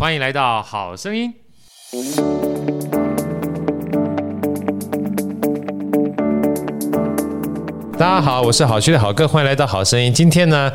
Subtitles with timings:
[0.00, 1.30] 欢迎来到好声音。
[7.98, 10.10] 大家好，我是好趣的好哥，欢迎来到好声音。
[10.10, 10.72] 今天呢，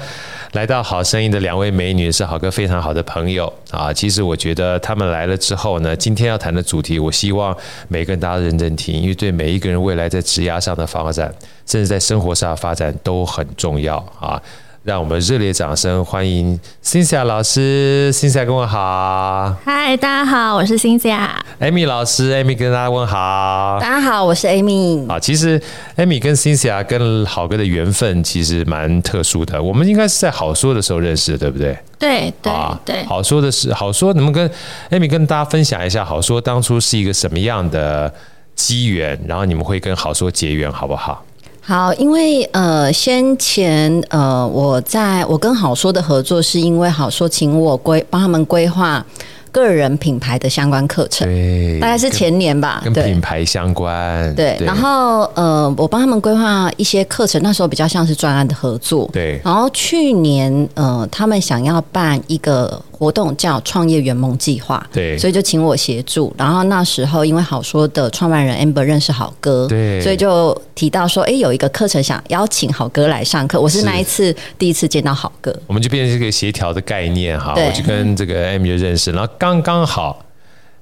[0.52, 3.92] 来到好声音的两位美女是好哥非常好的朋友啊。
[3.92, 7.58] 其实我觉得他们来了之后呢，今天要谈的主题，我希望
[7.88, 11.34] 每个人大家认真听，因为对每一个人未来在职涯上的发展，
[11.66, 14.40] 甚至在生活上的发展都很重要啊。
[14.86, 19.52] 让我们热烈掌声欢迎 Cynthia 老师，Cynthia 跟我好。
[19.66, 21.28] 嗨，大家好，我是 Cynthia。
[21.60, 23.80] Amy 老师，Amy 跟大家问好。
[23.82, 25.12] 大家好，我是 Amy。
[25.12, 25.60] 啊，其实
[25.98, 29.60] Amy 跟 Cynthia 跟好哥的缘分其实蛮特殊的。
[29.60, 31.76] 我们应该是在好说的时候认识的，对不对？
[31.98, 33.04] 对对啊，对。
[33.06, 34.52] 好说的是好说，能不能跟
[34.92, 38.14] Amy 跟大家分享一下好说当初是一个什么样的
[38.54, 41.25] 机缘，然后你们会跟好说结缘，好不好？
[41.68, 49.04] 好，因为呃，先前呃，我在我跟好说的合作，是因为好说请我规帮他们规划
[49.52, 54.56] 个人品牌的相关课程，对，大概是前年吧，跟品牌相关，对。
[54.60, 59.42] 对，然后呃，我帮他们规划一些课程，那时候比较像是专案的合作，对。
[59.44, 62.80] 然后去年呃，他们想要办一个。
[62.98, 66.34] 活动叫创业圆梦计划，对，所以就请我协助。
[66.38, 73.60] 然后那时候因为好说的创办人 Amber 认识好哥，对，所以就提到说，哎，有一个课程想邀请好哥来上课。
[73.60, 77.54] 我是那一次第一次见到好哥，我们就变成这个协调的概念哈。
[77.58, 80.24] 我就跟这个 Amy 就认识，然后刚刚好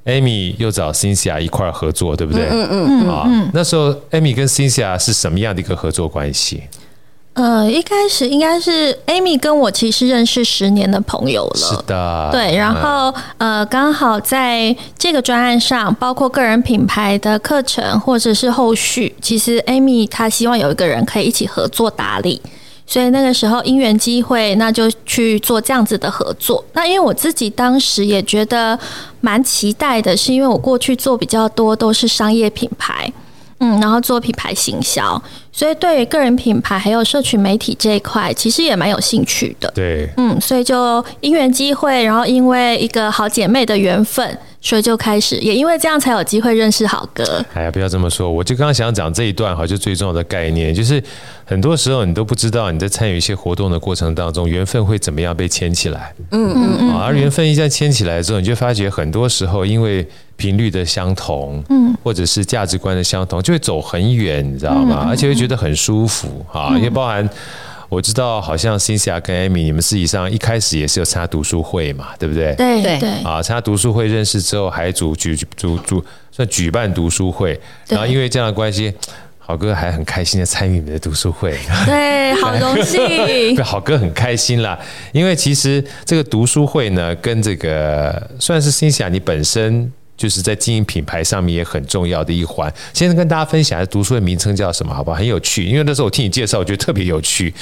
[0.06, 2.46] Amy 又找 Cynthia 一块合作，对不对？
[2.52, 3.10] 嗯嗯嗯。
[3.10, 6.64] 啊，那时候 Amy 跟 Cynthia 是什么样的一个合作关系？
[7.34, 12.56] 呃，一开始应该是 Amy 跟我其实认识十年的朋友了，是的，对。
[12.56, 22.40] 然后呃，刚好在这个专案上，包括个人品牌的课程或者是后续，其实 Amy 她希望有一个人可以一起合作打理，
[22.86, 26.64] 所以那个时候因缘机会，那就去做这样子的合作。
[26.74, 28.78] 那因为我自己当时也觉得
[29.22, 33.12] 蛮期待的，是因为我过去做比较多都是商业品牌。
[33.60, 35.22] 嗯，然后做品牌行销，
[35.54, 39.72] 所以对于个人品牌还有社群媒体这一块，其实也蛮有兴趣的。
[39.74, 44.38] 对，嗯，所以就因缘机会，然后因为一个好姐妹的缘分。
[44.66, 47.46] 所以就开始，也因为这样才有机会认识好哥。
[47.54, 51.04] 哎呀，不要这么说，我就刚刚想讲这一段哈，就最重要的概念，就是
[51.44, 56.14] 很多时候你都不知道你在参与一些活动的过程当中，缘分会怎么样被牵起来。
[56.32, 56.92] 嗯嗯嗯。
[56.98, 65.06] 而缘分一旦牵起来之后，你就发觉很多时候因为频率的相同，嗯，或者是价值观的相同，就会走很远，你知道吗？
[65.10, 67.30] 而且会觉得很舒服啊，因为包含。
[67.90, 72.56] 我知道，好像 Cynthia 跟 Amy，你们实际上一开始也是有参加读书会嘛，对不对？
[72.56, 73.10] 对对对。
[73.24, 78.92] 啊，参加读书会认识之后，还组举组组算举办读书会，然后因为这样的关系，
[79.38, 81.56] 好哥还很开心的参与你们的读书会。
[81.86, 83.64] 对， 好荣幸。
[83.64, 84.80] 好哥很开心啦，
[85.12, 89.94] 因为其实这个读书会呢，跟这个算是 Cynthia 你本身。
[90.16, 92.72] 就是在经营品牌上面也很重要的一环。
[92.94, 94.94] 现在跟大家分享的读书的名称叫什么？
[94.94, 95.18] 好不好？
[95.18, 97.54] 很有趣，因为那时候我听你介绍，我觉得特别有趣。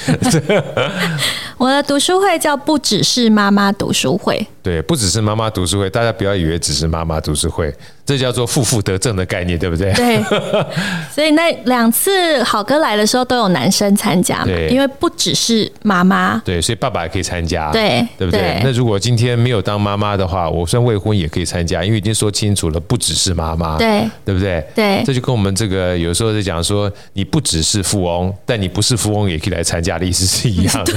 [1.56, 4.46] 我的读书会叫不只是妈妈读书会。
[4.62, 7.74] 对，不只是妈妈读书会，大家不要以为只是妈妈读书会，
[8.04, 9.92] 这叫做负负得正的概念，对不对？
[9.94, 10.22] 对。
[11.12, 16.40] 所以那两次好哥来的时候都有男生参加嘛，对，因为不只是妈妈。
[16.44, 18.60] 对，所以爸爸也可以参加，对，对不对，对？
[18.64, 24.64] 那如果今天没有当妈妈的话，我算未婚也可以参加，因为已经说清楚了，不只是妈妈，对，对不对？
[24.74, 25.02] 对。
[25.04, 30.96] 这就跟我们这个有时候在讲说，你不只是富翁，但你不是富翁也可以来参加的意思是一样的， 对，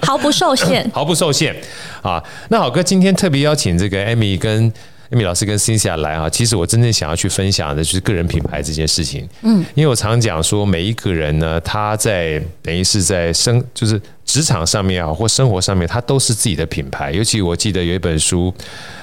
[0.00, 1.54] 毫不受限，毫不受限。
[2.02, 4.72] 啊，那好哥今天特别邀请这个艾米跟
[5.14, 9.28] Amy 老师跟 Cynthia 来啊，其实我真正想要去分享的就是个人品牌这件事情。
[9.42, 17.12] 嗯，因为我常讲说，每一个人呢，他在等于是在生就是职场上面啊，或生活上面，他都是自己的品牌。
[17.12, 18.52] 尤其我记得有一本书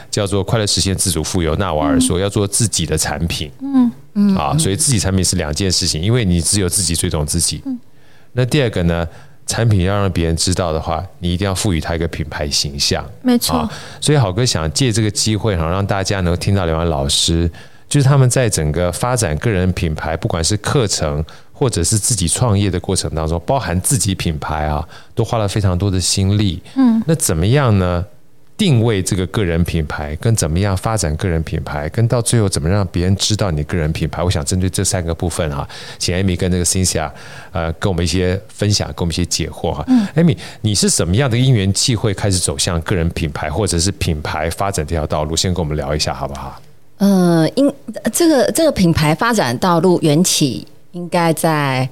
[0.09, 3.49] 叫做《快乐实现自主富有》，纳瓦尔说要做自己的产品。
[3.61, 7.63] 嗯嗯，啊，所以自己产品是两件事情，因为你只有自己最懂自己。
[8.33, 9.07] 那第二个呢？
[9.51, 13.03] 产品要让别人知道的话，你一定要赋予它一个品牌形象。
[13.21, 13.69] 没错，
[13.99, 17.51] 所以好哥想借这个机会，哈，让大家能够听到两位老师，
[17.89, 21.21] 就是他们在整个发展个人品牌，不管是课程
[21.51, 26.63] 或者是自己创业的过程当中，包含自己品牌啊，都花了非常多的心力。
[26.75, 28.05] 嗯，那怎么样呢？
[28.61, 35.67] 定位这个个人品牌，跟怎么样发展个人品牌，跟到最后怎么让别人知道你个人品牌，我想针对这三个部分哈，
[35.97, 37.09] 请 Amy 跟那个 Cynthia
[37.51, 39.83] 呃，跟我们一些分享，跟我们一些解惑哈。
[39.87, 45.35] 嗯，Amy，你是什么样的因缘际会开始走向个人品牌，或者是品牌发展这条道路？
[45.35, 46.61] 先跟我们聊一下好不好？
[46.99, 47.73] 呃，因
[48.13, 51.89] 这个这个品牌发展道路缘起应该在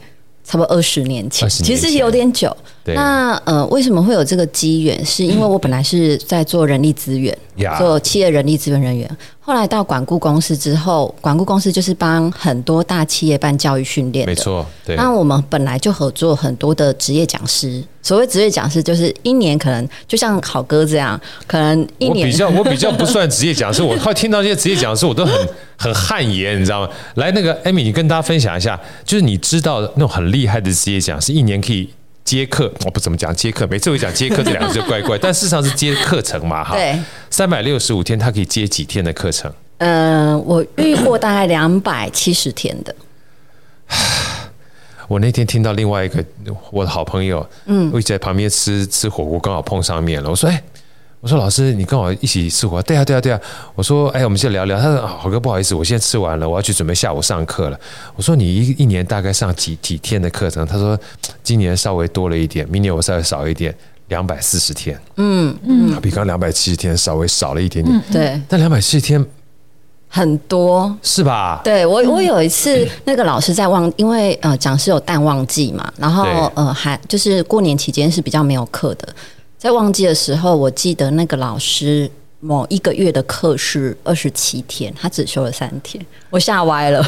[0.49, 2.55] 差不多二十年前，其实有点久。
[2.85, 5.05] 那呃，为什么会有这个机缘？
[5.05, 9.07] 是因为我本来是在做人力资源，嗯、做企业人力资源人员。
[9.49, 14.63] 后来到管顾公司之后，管顾公司就是帮很多大企业办教育训练的，没错。
[14.85, 14.95] 对。
[14.95, 17.83] 那我们本来就合作很多的职业讲师。
[18.03, 23.81] 所谓职业讲师，就是一年可能就像好哥这样，可能一年我比较我比较不算职业讲师。
[23.81, 25.49] 我后来听到这些职业讲师，我都很
[25.79, 26.89] 很汗颜，你知道吗？
[27.15, 31.89] 来，那个艾米你跟大家分享一下，就是你知道那种很厉害的职业讲师，一年可以
[32.29, 36.75] 接客，我不怎么讲接客，每次我讲接客这两个字就怪怪，但事实上是接课程嘛，哈。
[36.75, 36.95] 对。
[37.31, 39.51] 三百六十五天，他可以接几天的课程？
[39.79, 42.95] 嗯、呃，我遇过大概两百七十天的。
[45.09, 46.23] 我那天听到另外一个
[46.69, 50.29] 我的好朋友，嗯，我一直在旁边吃吃火锅，刚好碰上面了。
[50.29, 50.63] 我说：“哎、欸，
[51.21, 52.81] 我说老师，你跟我一起吃火锅？
[52.83, 53.39] 对啊，对啊，对啊。”
[53.75, 57.79] 我说：“哎、欸，我们先聊聊。”他说：“好哥，不好意思，我现在吃完了，我要去准备下午上课了。”
[58.15, 60.97] 我说：“你一一年大概上几几天的课程？”他说
[61.43, 63.75] ：“今年稍微多了一点，明年我稍微少一点。”
[64.09, 69.23] 两百四十天，嗯嗯，比刚两百七十天稍微少了一点点，嗯、对，但两百七十天
[70.07, 71.61] 很多，是吧？
[71.63, 79.07] 对我，我有一次 那个老师在旺，因为呃讲师有淡旺季嘛，然后呃还就是过年期间是比较没有课的，
[79.59, 82.09] 在旺季的时候，我记得那个老师
[82.39, 87.05] 某一个月的课是二十七天，他只休了三天，我吓歪了，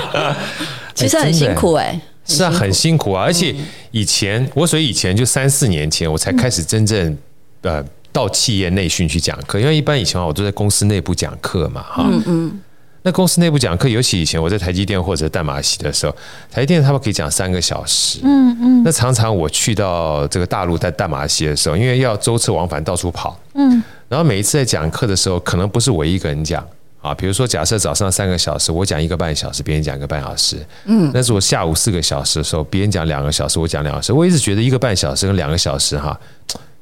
[0.94, 2.00] 其实很辛苦哎、欸。
[2.26, 3.12] 是啊，很辛苦。
[3.12, 3.54] 啊，而且
[3.90, 7.16] 以前我所以以前就三四年前我才开始真正
[7.62, 7.82] 呃
[8.12, 12.60] 到企业内训去讲课，因为一般以前我都在公司内部讲课嘛，哈，嗯嗯，
[13.06, 16.12] 那公司内部讲课，尤其以前我在台积电或者淡马锡的时候，
[16.50, 26.66] 台积电他们可以讲三个小时，嗯嗯，那常常我去到这个大陆在淡马锡的时候，因为要舟车往返到处跑，嗯，然后每一次在讲课的时候，可能不是我一个人讲。
[27.00, 30.56] 啊，比如说，假设早上三个小时，我讲一个半小时，别人讲一个半小时。
[30.86, 34.12] 嗯，但是我下午四个小时的时候，别人讲两个小时，我讲两个小时。
[34.12, 36.18] 我一直觉得一个半小时跟两个小时哈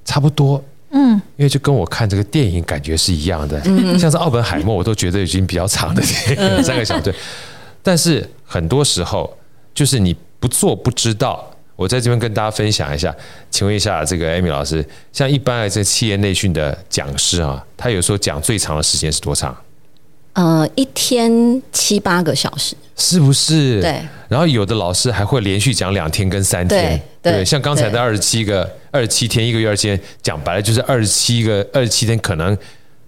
[0.07, 0.65] 差不多。
[0.95, 3.61] 嗯，因为就跟我看这个电影感觉是一样的。
[3.65, 7.03] 嗯，像是奥本海默，我都觉得已经比较长的电影，三个小时。
[7.03, 7.15] 对，
[7.83, 9.37] 但是很多时候
[9.75, 11.51] 就是你不做不知道。
[11.77, 13.13] 我在这边跟大家分享一下，
[13.51, 19.53] 请问一下这个 Amy 老师，像一般的这企业内训的讲师啊，他有时候讲最长的时间是多长？
[20.35, 23.81] 呃，一天七八个小时，是不是？
[23.81, 24.01] 对。
[24.29, 32.57] 然后有的老师还会连续讲两天跟三天，对，对，像刚才的二十七个二十七天，一个月二十七天，讲白了就是二十七个二十七天，可能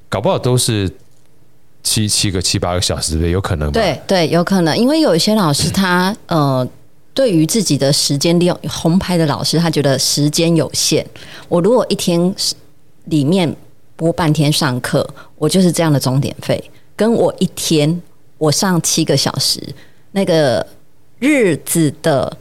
[0.08, 0.88] 搞不好都是
[1.82, 3.30] 七七个七八个小时，对不对？
[3.32, 3.72] 有可能吗？
[3.72, 6.64] 对对，有可能，因为有一些老师他呃，
[7.12, 11.04] 对于自己的时间利用，红牌的老师他觉得时间有限，
[11.48, 12.32] 我如果一天
[13.06, 13.52] 里面
[13.96, 16.62] 播半天上课，我就是这样的钟点费。
[16.96, 18.02] 跟我一天
[18.38, 19.62] 我上七个小时，
[20.12, 20.66] 那个
[21.18, 22.36] 日子的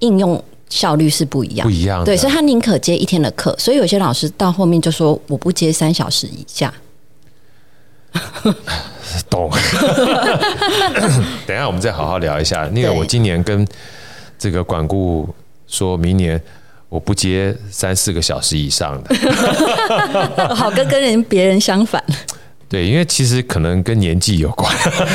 [0.00, 2.04] 应用效率是不一样，不一样的。
[2.04, 3.54] 对，所以他宁可接一天的课。
[3.58, 6.74] 所以有些老师到后面就说：“我不接三小时以下。
[9.30, 9.48] ”懂。
[11.46, 12.68] 等一下，我们再好好聊一下。
[12.72, 13.66] 那个，我今年跟
[14.36, 15.28] 这个管顾
[15.66, 16.40] 说明年
[16.88, 19.14] 我不接三四个小时以上的。
[20.54, 22.02] 好，跟跟人别人相反。
[22.74, 24.68] 对，因为其实可能跟年纪有关，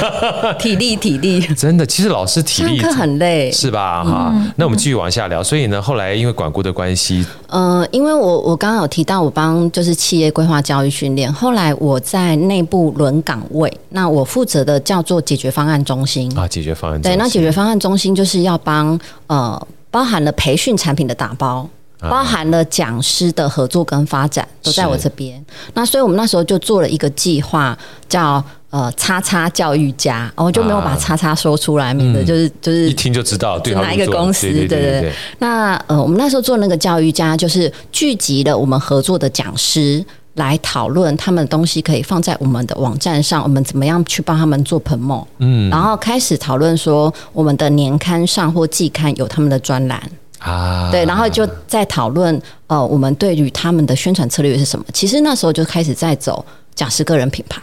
[0.57, 4.01] 体力体力真的，其实老师体力上课很累，是吧？
[4.01, 5.43] 哈、嗯，那我们继续往下聊。
[5.43, 21.69] 所以呢，后来因为管顾的关系，呃，因为我我刚刚有提到我帮就是企业规划教育训练，后来我在内部轮岗位，那我负责的叫做解决方案中心啊，解决方案对，那解决方案中心就是要帮呃，包含了培训产品的打包。
[21.99, 27.77] 包含了讲师的合作跟发展都在我这边，那所以我们那时候就做了一个计划，
[28.07, 34.67] 叫呃“叉叉教育家”，我就没有把“叉叉”说出来，免得就是就是一听就知道对哪一个公司，对。
[34.67, 35.13] 对对。
[35.39, 40.01] 那呃，我们那时候做那个教育家，就是聚集了我们合作的讲师
[40.35, 50.01] 来讨论他们的东西可以放在我们的网站上，我们怎么样去帮他们做 promote，嗯，然后开始讨论说我们的年刊上或季刊有他们的专栏。
[50.39, 54.85] 啊，对，然后就在讨论，呃，我们对于他们的宣传策略是什么？
[54.93, 56.43] 其实那时候就开始在走
[56.73, 57.61] 讲师个人品牌，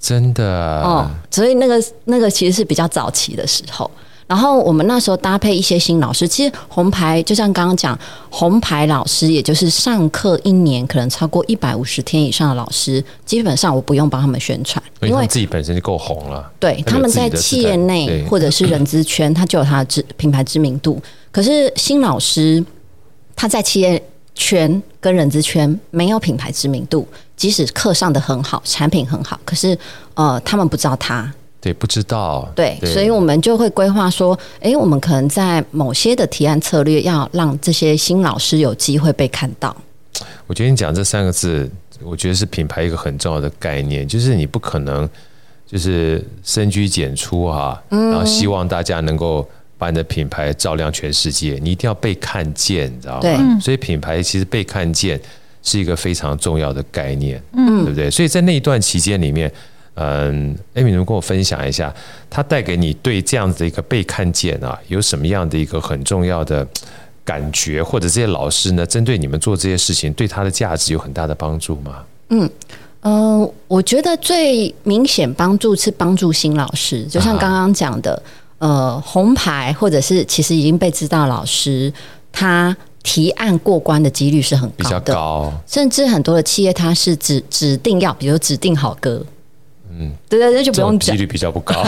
[0.00, 3.90] 真的哦，所以那个那个其实是比较早期的时候。
[4.28, 7.96] 然后我们那时候搭配一些新老师，其实红牌就像刚刚讲，
[8.28, 16.50] 红牌老师也就是上课一年可能超过一百五十天以上的老师，基本上我不用帮他们宣传，因为自己本身就够红了。
[16.58, 21.00] 对，他们在企业内或者是人资圈，他就有他的知品牌知名度。
[21.36, 22.64] 可是新老师
[23.34, 24.02] 他在企业
[24.34, 29.78] 圈跟人资圈没有品牌知名度，即使课上的很好，产品很好，可是
[30.14, 31.30] 呃，他们不知道他。
[31.60, 32.50] 对，不知道。
[32.54, 39.76] 对，所以我们就会规划说，诶，我们可能在某些的提案策略，要让这些新老师有机会被看到。
[40.46, 41.70] 我觉得你讲这三个字，
[42.02, 45.06] 我觉得是品牌一个很重要的概念，就是你不可能
[45.66, 49.46] 就是深居简出哈，嗯然后希望大家能够
[49.78, 53.20] 把你的品牌照亮全世界，你一定要被看见，你知道吗？
[53.20, 55.20] 对，所以品牌其实被看见
[55.62, 58.10] 是一个非常重要的概念，嗯，对不对？
[58.10, 59.50] 所以在那一段期间里面，
[59.94, 61.94] 嗯，Amy 能跟我分享一下，
[62.30, 66.66] 它带给你对这样子的一个被看见啊，有什么样的一个很重要的？
[67.26, 72.04] 感觉或者这些老师呢，针对你们做这些事情，对他的价值有很大的帮助吗？
[72.28, 72.48] 嗯，
[73.00, 78.22] 呃，我觉得最明显帮助是帮助新老师，就像刚刚讲的，
[78.58, 81.92] 呃，红牌或者是其实已经被知道老师，
[82.32, 89.22] 他提案过关的几率是很高的，比较高，甚至很多的企业它是指指定要，比如指定好歌。
[89.98, 91.82] 嗯，对对那，就不用讲，几率比较不高。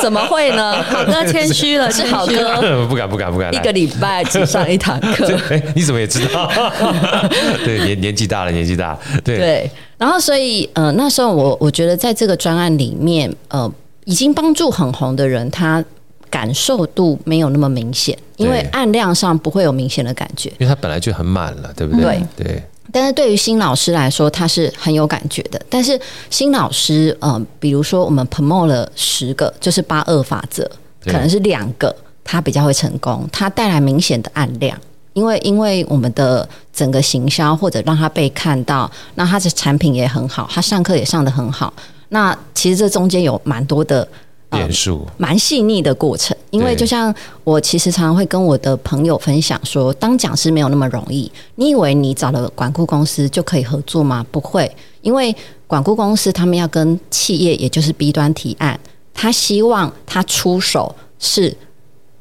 [0.00, 0.80] 怎么会呢？
[0.84, 3.52] 好哥谦虚了，是好哥， 不敢不敢不敢。
[3.54, 6.50] 一个礼拜只上一堂课，哎，你怎么也知道？
[7.64, 9.70] 对，年年纪大了，年纪大，对对。
[9.98, 13.70] 然后，所以呃，那时候我我觉得，在这个专案里面，呃，
[14.06, 15.84] 已经帮助很红的人，他
[16.30, 22.20] 感受度没有那么明显，因为按量上不会有明显的感觉，因为他本来就很满了，对不对？
[22.36, 22.62] 对对。
[22.92, 25.60] 但是对于新老师来说，他是很有感觉的。
[25.68, 30.70] 但是新老师，嗯、呃，比如说我们 promote 了十个，就是八二法则，
[31.04, 34.78] 可能是两个他比较会成功，他带来明显的暗量，
[35.14, 41.72] 因为因为我们的整个行销或者让他被看到，那他的产品也很好，他上课也上得很好。
[42.08, 44.06] 那其实这中间有蛮多的。
[44.48, 51.30] 变数蛮细腻的过程，因为就像我其实常常会跟我的朋友分享说，当讲师没有那么容易。
[51.56, 54.24] 你以为你找了管顾公司就可以合作吗？
[54.30, 54.70] 不会，
[55.02, 55.34] 因为
[55.66, 58.78] 管顾公司他们要跟企业，也就是 B 端提案，
[59.12, 61.54] 他希望他出手是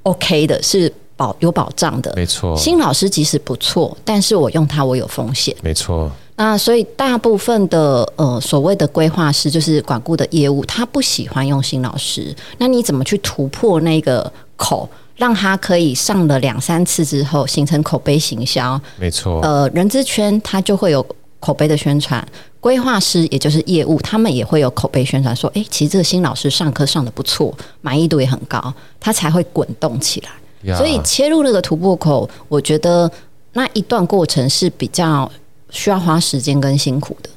[0.01, 2.12] OK 的，是保有保障的。
[2.15, 5.56] 没错，新老师即使不错，但是我用它我有风险。
[5.62, 6.12] 没错。
[6.38, 12.36] 那所以大部分的呃所谓的规划师就是管顾的业务，他不喜欢用新老师。
[12.58, 18.77] 那你怎么去突破那个口，让他可以上了两三次之后形成口碑行销？
[19.00, 19.39] 没错。
[19.44, 21.06] 呃，人资圈他就会有
[21.39, 22.22] 口碑的宣传，
[22.60, 30.75] 规划师也就是业务，他们也会有口碑宣传，说，诶，其实这个新老师上课上的不错，满意度也很高，他才会滚动起来。
[30.75, 33.10] 所以切入那个突破口，我觉得
[33.54, 35.32] 那一段过程是比较。
[35.75, 37.29] 需要花时间跟辛苦的。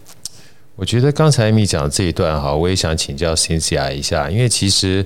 [0.76, 5.04] 我觉得刚才 Amy 讲的这一段哈，我也想请教 Cynthia 一下，因为其实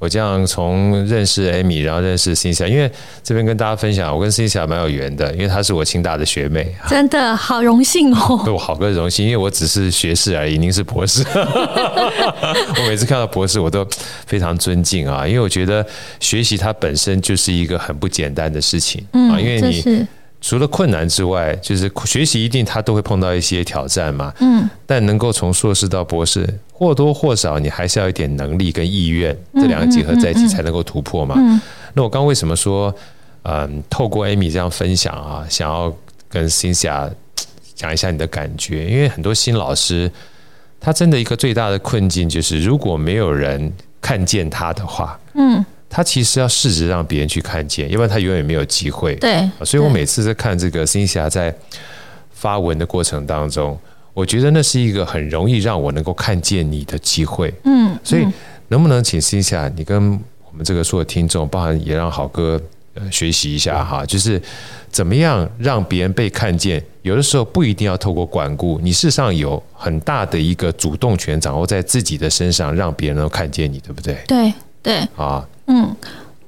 [0.00, 2.90] 我这样从认识 Amy，然后认识 Cynthia，因为
[3.22, 8.42] 这边跟大家分享，我跟 Cynthia 蛮有缘的，因为她是我清大的学妹，真的好荣幸哦。
[8.44, 11.24] 对我好个荣幸，因为我只是学士而已，您是博士。
[11.32, 13.86] 我每次看到博士，我都
[14.26, 15.86] 非常尊敬啊，因为我觉得
[16.18, 20.04] 学习它本身就是一个很不简单的事情啊，因为你。
[20.44, 24.30] 除了困难之外，就是学习一定他都会碰到一些挑战嘛。
[24.40, 31.34] 嗯，但能够从硕士到博士，或多或少你还是要一点能力跟意愿，这两个结合在一起才能够突破嘛。
[31.94, 32.94] 那我刚为什么说，
[33.44, 35.90] 嗯，透过 Amy 这样分享啊，想要
[36.28, 37.10] 跟 Cynthia
[37.74, 40.12] 讲一下你的感觉，因为很多新老师，
[40.78, 45.64] 他真的一个最大的困境就是，如果没有人看见他的话，嗯。
[45.94, 49.14] 他其实要试着让别人去看见，要不然他永远没有机会。
[49.14, 51.54] 对，所以我每次在看这个 Cynthia 在
[52.32, 53.78] 发文的过程当中，
[54.12, 57.54] 我觉得那是一个很容易让我能够看见你的机会。
[57.62, 58.26] 嗯，所以
[58.66, 60.20] 能不能请 Cynthia 你跟
[60.50, 62.60] 我们这个所有听众，包含也让好哥
[62.94, 64.42] 呃学习一下哈，就是
[64.90, 66.82] 怎么样让别人被看见？
[67.02, 74.18] 有的时候不一定要透过管顾，你事实上有很大的一个主动权掌握在自己的身上，让别人能够看见你，对不对？
[74.26, 75.46] 对对啊。
[75.66, 75.94] 嗯，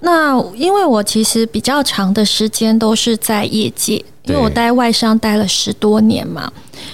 [0.00, 3.94] 那因为我其实比较长的时间都是在业界，
[4.25, 6.52] 因为我待外商待了十多年嘛，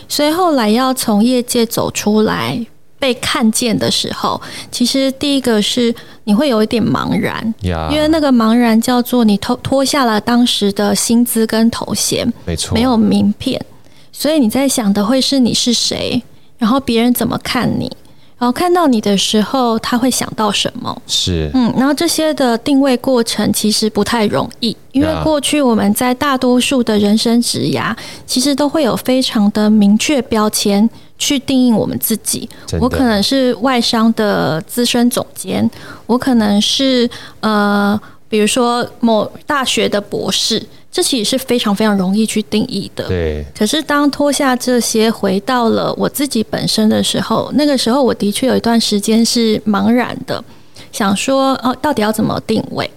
[0.08, 2.64] 所以后来要从业界走出来
[2.98, 5.92] 被看见的时候，其实第一个是
[6.24, 13.60] 你会有一点茫然，因为那个茫然叫做你脱脱下了当时的薪资跟头衔，没错，没有名片，
[14.12, 16.22] 所以你在想的会是你是谁，
[16.58, 17.90] 然后别人怎么看你。
[18.42, 21.00] 然后看到你的时候，他会想到什么？
[21.06, 27.96] 是，嗯，然后这些的定位过程其实不太容易，因为过去我们在大多数的人生职涯，
[28.26, 32.50] 其实都会有非常的明确标签去定义我们自己。
[32.80, 35.70] 我可能是外商的资深总监，
[36.06, 37.08] 我可能是
[37.38, 37.96] 呃，
[38.28, 40.61] 比如说某大学的博士。
[40.92, 43.08] 这其实是非常非常容易去定义的。
[43.08, 43.42] 对。
[43.56, 50.44] 可是当脱下这些，回到了我自己本身的时候，那个时候我的确有一段时间是茫然的，
[50.92, 52.88] 想说哦，到底要怎么定位？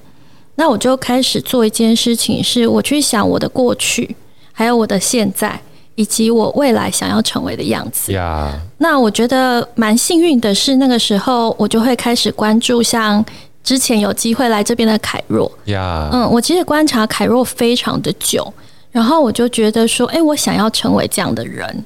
[0.56, 4.14] 那我就开始做一件事情，是我去想我的过去，
[4.52, 5.58] 还有我的现在，
[5.96, 8.12] 以及我未来想要成为的样子。
[8.12, 8.54] 呀。
[8.78, 13.25] 那我觉得蛮幸运的是，那个时候我就会开始关注像。
[13.66, 15.52] 之前有机会来这边的凯若。
[15.66, 18.54] 呀，嗯，我其实观察凯若非常的久，
[18.92, 21.84] 然后我就觉得说，哎，我想要成为这样的人，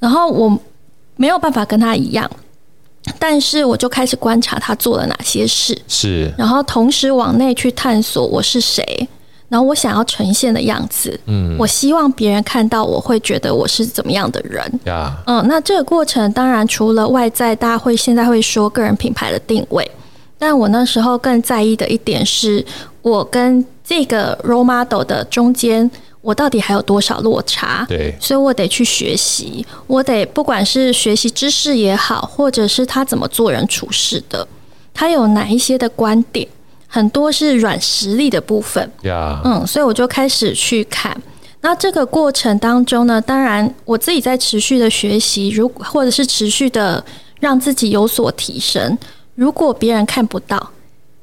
[0.00, 0.58] 然后我
[1.16, 2.28] 没有办法跟他一样，
[3.18, 9.06] 但是我就开始观察他做了哪些事，是，然后同时往内去探索我是谁，
[9.50, 19.86] 然后我想要呈现的样子，嗯，我希望别人看到我会觉得我是怎么样的人，呀，嗯，那这个过程当然除了外在，大家会现在会说个人品牌的定位。
[20.38, 22.64] 但我那时候更在意的一点是，
[23.02, 25.90] 我跟这个 role model 的中间，
[26.20, 27.84] 我到底还有多少落差？
[27.88, 34.46] 对，所以我得去学习，我得不管是学习知识也好，或者是他怎么做人处事的，
[34.94, 36.46] 他有哪一些的观点，
[36.86, 38.88] 很多是软实力的部分。
[39.02, 41.16] 呀，嗯，所以我就开始去看。
[41.60, 47.04] 那这个过程当中呢，当然我自己在持续的学习，如或者是持续的
[47.40, 48.96] 让自己有所提升。
[49.38, 50.70] 如果别人看不到，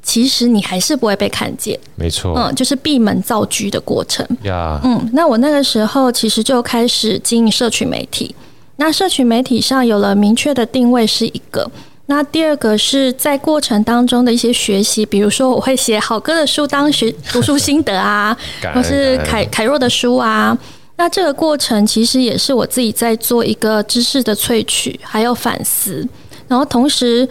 [0.01, 1.77] 其实你还是不会被看见。
[1.95, 4.25] 没错，嗯，就是闭门造车的过程。
[4.43, 8.33] 呀，嗯，那我那个时候其实就开始经营社群媒体。
[8.77, 11.69] 那社群媒体上有了明确的定位是一个，
[12.05, 18.37] 那第二个是在过程当中的一些学习，比如说我会写好哥的书当学 读书心得啊，
[18.73, 20.57] 或是凯凯若的书啊。
[20.95, 26.07] 那这个过程其实也是我自己在做一个知识的萃取，还有反思，
[26.47, 27.27] 然后同时。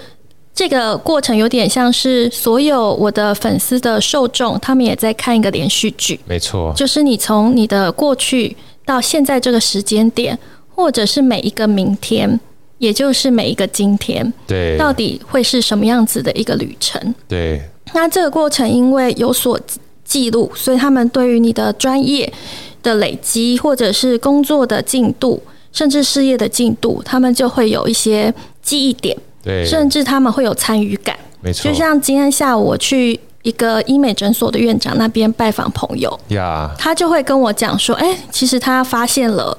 [0.54, 6.20] 这个过程有点像是所有我的粉丝的受众，他们也在看一个连续剧。
[6.26, 10.38] 没错，就是你从你的过去到现在这个时间点，
[10.72, 12.38] 或者是每一个明天，
[12.78, 17.14] 也就是每一个今天，对，到底会是什么样子的一个旅程？
[17.26, 17.60] 对。
[17.92, 19.58] 那这个过程因为有所
[20.04, 22.32] 记录，所以他们对于你的专业
[22.80, 25.42] 的累积，或者是工作的进度，
[25.72, 28.32] 甚至事业的进度，他们就会有一些
[28.62, 29.16] 记忆点。
[29.44, 31.70] 对，甚至他们会有参与感，没错。
[31.70, 39.56] 就像今天下午我去一个医美诊所的院长那边拜访朋友，呀，他就会跟我讲说：“哎，其实他发现了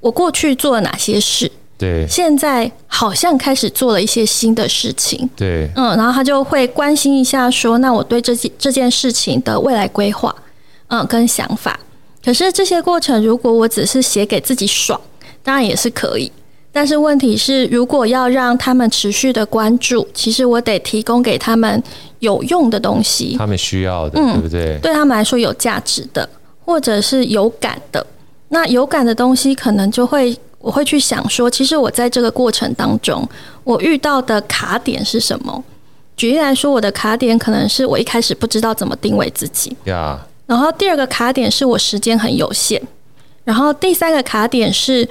[0.00, 10.34] 我过去做了哪些事，对，现在好像开始做了一些新的事情，对，嗯，然后他就会关心一下说：那我对这件这件事情的未来规划，
[10.88, 11.78] 嗯，跟想法。
[12.24, 15.00] 可是这些过程，如果我只是写给自己爽，
[15.44, 16.32] 当然也是可以。”
[16.78, 21.82] 但是问题是，如果要让他们持续的关注，其实我得提供给他们
[22.20, 24.78] 有用的东西，他们需要的，嗯，对不对？
[24.78, 26.28] 对他们来说有价值的，
[26.64, 28.06] 或者是有感的。
[28.50, 33.28] 那有感的东西，可能就会我会去想说，其实我在这个过程当中，
[33.64, 35.64] 我遇到的卡点是什么？
[36.16, 40.16] 举例来说，我的卡点可能是我一开始不知道怎么定位自己，呀。
[40.46, 42.80] 然后第二个卡点是我时间很有限，
[43.42, 45.08] 然后第三个卡点是。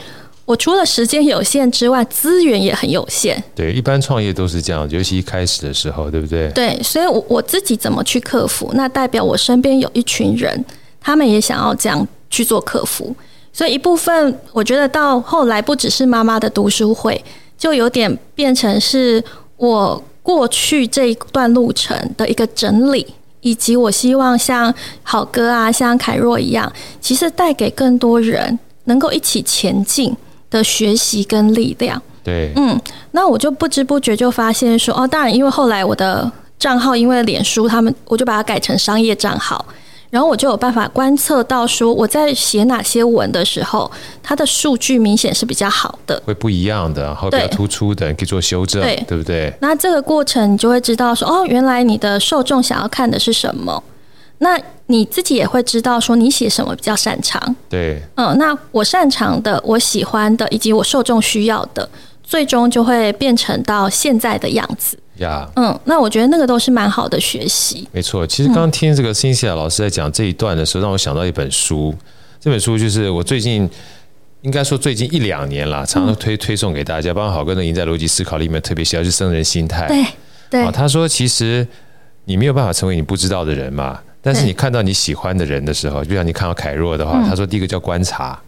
[0.48, 3.44] 我除了时间有限之外，资源也很有限。
[3.54, 6.50] 对，一般创业都是这样，尤其一开始的时候，对不对？
[6.52, 8.72] 对，所以我我自己怎么去克服？
[8.74, 10.64] 那代表我身边有一群人，
[11.02, 13.14] 他们也想要这样去做克服。
[13.52, 17.22] 所以一部分，我觉得到后来不只是妈妈的读书会，
[17.58, 19.22] 就有点变成是
[19.58, 23.06] 我过去这一段路程的一个整理，
[23.42, 30.16] 以及我希望像好哥啊，像凯若一样，其实带给更多人能够一起前进
[30.50, 32.80] 的学习跟力量，对，嗯，
[33.12, 39.66] 那我就不知不觉就发现说，哦，当然，因为后来我的账号因为脸书他们，我就把它改成商业账号，
[40.10, 43.92] 然后我就有办法观测到说，我在写哪些文的时候，
[44.24, 49.54] 它的数据明显是比较好的，会不一样的，然后比较突出的，可以做修正，对，对不对？
[49.60, 53.84] 那这个过程你就会知道说，哦，原来你的受众想要看的是什么。
[54.40, 61.90] 那你自己也会知道说你写什么比较擅长，对，嗯，那我擅长的、我喜欢的以及我受众需要的，
[62.24, 65.50] 最终就会变成到现在的样子呀。
[65.56, 67.88] 嗯，那我觉得那个都是蛮好的学习。
[67.92, 71.94] 没错，其实刚刚听这个辛西亚老师在讲这一段的时候，让我想到一本书。
[72.40, 73.68] 这本书就是我最近
[74.44, 77.12] 应该说最近一两年了，常常推推送给大家。
[77.12, 79.88] 包括好哥的《赢在逻辑思考》里面特别写到是生人心态。
[79.88, 80.06] 对
[80.50, 81.68] 对，他说其实
[82.26, 84.00] 你没有办法成为你不知道的人嘛。
[84.22, 88.40] 但是你看到你喜欢的人的时候，就像你看到凯若的话，他说第一个叫观察，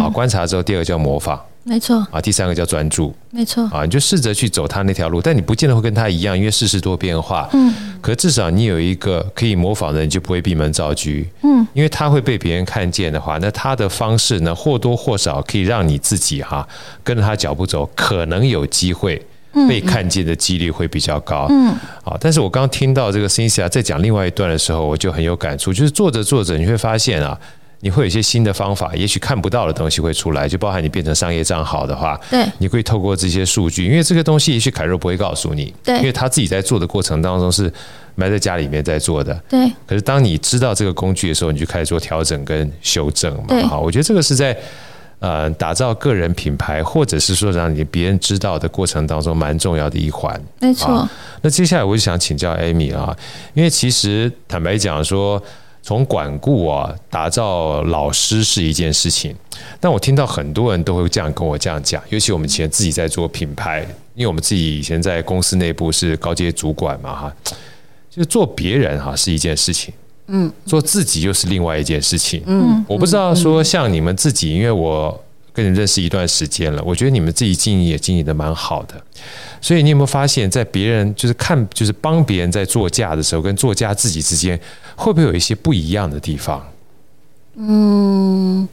[0.00, 2.06] 啊，观察之后第二个叫模仿，没错。
[2.10, 3.64] 啊，第三个叫专注，没错。
[3.72, 7.48] 啊，你就试着去走他那条路，但你不见得会跟他一样，因为世事多变化。
[7.52, 11.10] 嗯，可至少你有一个可以模仿的人，你就不会闭门造车。
[11.42, 16.66] 嗯，因为他会被别人看见的话，那他的方式呢，或多或少可以让你自己哈
[17.02, 19.20] 跟着他脚步走，可能有机会
[19.68, 21.46] 被看见的几率会比较高。
[21.50, 21.68] 嗯，
[22.04, 27.38] 啊，但是我刚听到这个 Cynthia 在讲另外一段的时候，我就很有感触，就是做着做着你会发现啊。
[27.80, 37.70] 你会有一些新的方法，也许看不到的东西会出来，就包含你变成商业账号的话，对，你可以透过这些数据，因为这个东西也许凯瑞不会告诉你，对，因为他自己在做的过程当中是
[38.14, 39.70] 埋在家里面在做的，对。
[39.86, 44.56] 可是当你知道这个工具的时候，你就开始做调整跟修正嘛，对，好，我觉得这个是在
[45.24, 51.08] 呃打造个人品牌，或者是说让你别人知道的过程当中蛮重要的一环，没错。
[51.40, 53.16] 那接下来我就想请教 Amy 啊，
[53.54, 55.42] 因为其实坦白讲说。
[55.86, 59.36] 从管顾啊，打造老师是一件事情，
[59.78, 67.36] 但我听到很多人都会这样跟我这样讲，尤其我们以前自己在做品牌，因为我们自己以前在公司内部是高阶主管嘛，哈，
[68.08, 69.92] 就是做别人哈是一件事情，
[70.26, 78.94] 嗯，做自己又是另外一件事情，嗯，我不知道说像你们自己，因为我跟你认识一段时间了，我觉得你们自己经营也经营的蛮好的。
[79.60, 84.58] 所以你有没有发现，在别人就是看，就是帮别人在做价的时候，跟做价自己之间，
[84.96, 86.66] 会不会有一些不一样的地方？
[87.56, 88.68] 嗯，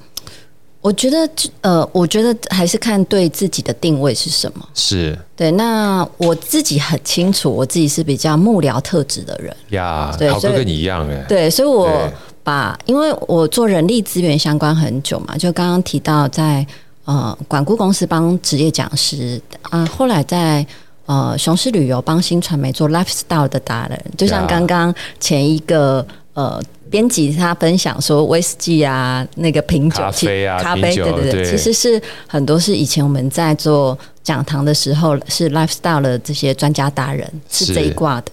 [0.82, 1.30] 我觉得，
[1.62, 4.68] 呃，我觉得还是看对自己的定位是什么。
[4.74, 5.52] 是对。
[5.52, 10.14] 那我自己很清楚，我自己是比较幕僚特质的人呀。
[10.18, 11.24] 对，好哥跟你一样哎。
[11.30, 12.12] 对，所以我
[12.44, 16.66] 把，因为我做人力资源相关很久嘛，就刚刚提到在
[17.06, 20.66] 呃管顾公司帮职业讲师啊，后来在。
[21.08, 26.62] 呃，雄狮旅游帮新传媒做 lifestyle 的达人，就像刚刚前一个呃
[26.92, 38.32] 编辑他分享说，威士忌啊，那个品酒、咖啡啊、咖啡，对对对，其实是很多是以前我们在做讲堂的时候是 lifestyle 的这些专家达人是这一挂的。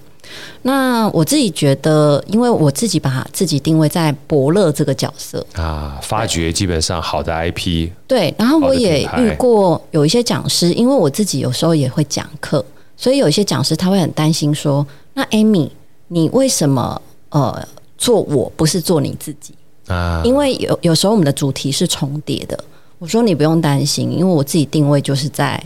[0.60, 5.44] 那我自己觉得，因为我自己把自己定位在伯乐这个角色。
[5.54, 7.88] 啊，发掘基本上好的 IP。
[8.06, 12.62] 对，然后我也遇过有一些讲师，因为我自己有时候也会讲课，
[12.94, 15.70] 所以有一些讲师他会很担心说：“那 Amy，
[16.08, 17.66] 你为什么呃
[17.98, 19.52] 做我不是做你自己
[19.88, 22.58] 啊？”因为有有时候我们的主题是重叠的。
[22.98, 25.62] 我说你不用担心，因为我自己定位就是在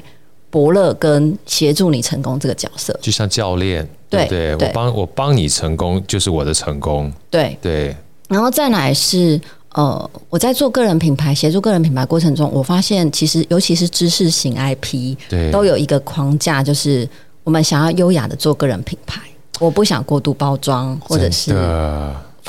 [0.51, 3.89] 伯乐跟协助你成功这个角色，就像教练。
[4.11, 7.11] 对对，我帮我帮你成功就是我的成功。
[7.31, 7.97] 对对，
[8.29, 9.41] 然后再来是
[9.73, 17.09] 呃，我在做个人品牌、协助个人品牌过程中，我发现其实尤其是知识型 IP，对，都有一个框架，就是
[17.45, 19.23] 我们想要优雅的做个人品牌，
[19.63, 21.55] 我不想过度包装，或者是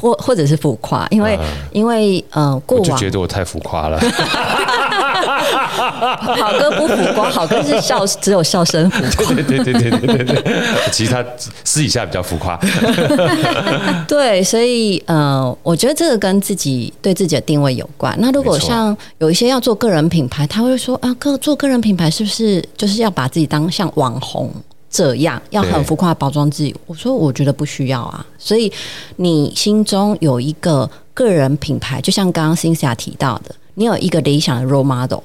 [0.01, 3.99] 或或者是浮夸，因为、嗯、因为呃，过往我就觉得我太浮夸了。
[5.23, 9.31] 好哥不浮夸，好哥是笑，只有笑声浮夸。
[9.35, 11.23] 对对对对对对对，其实他
[11.63, 12.59] 私底下比较浮夸。
[14.07, 18.15] 对，所以呃，我觉得这个跟自己对自己的定位有关。
[18.19, 24.51] 那如果像有一些要做个人品牌，他会说啊，个做个人品牌是不是就是要把自己当像网红
[24.93, 26.73] 这样，要很浮夸包装自己？
[26.85, 28.23] 我说我觉得不需要啊。
[28.37, 28.71] 所以
[29.15, 33.55] 你心中有一个个人品牌，就像刚刚 Cynthia 提到的。
[33.73, 35.21] 你有一个理想的 role model，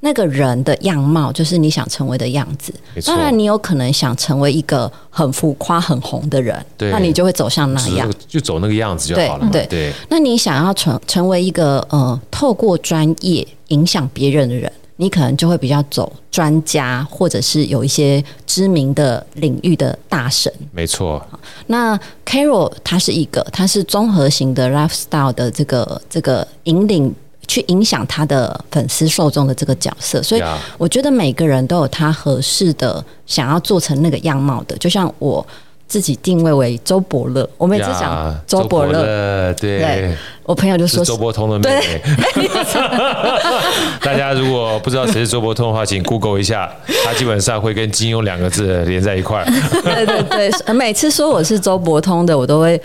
[0.00, 2.72] 那个人的样貌就是你想成为的样子。
[3.04, 9.50] 当然，你有可能想成为一个很浮夸、很红的人，那你就会走向那样，就走那个样子就好了嘛。
[9.52, 9.92] 对对。
[10.08, 20.52] 那你想要成成为一个呃，透过专业影响别人的人，你可能就会比较走专家，或者是有一些知名的领域的大神。
[20.70, 21.20] 没错。
[21.66, 27.12] 那 Carol 他是一个，他是综合型的 lifestyle 的这个这个引领。
[27.48, 30.42] 去影响他的粉丝受众的这个角色，所以
[30.78, 34.78] 我觉得每个人都有他合适的想要做成那个样貌的。
[34.78, 35.44] 就像我
[35.90, 42.00] 自己定位为周伯乐，我每次讲周伯乐，对，对我朋友就说周伯通的妹妹。
[44.00, 46.70] 大家如果不知道谁是周伯通的话，请 Google 一下，
[47.04, 49.44] 他基本上会跟金庸两个字连在一块儿。
[49.82, 52.80] 对对对，每次说我是周伯通的，我都会。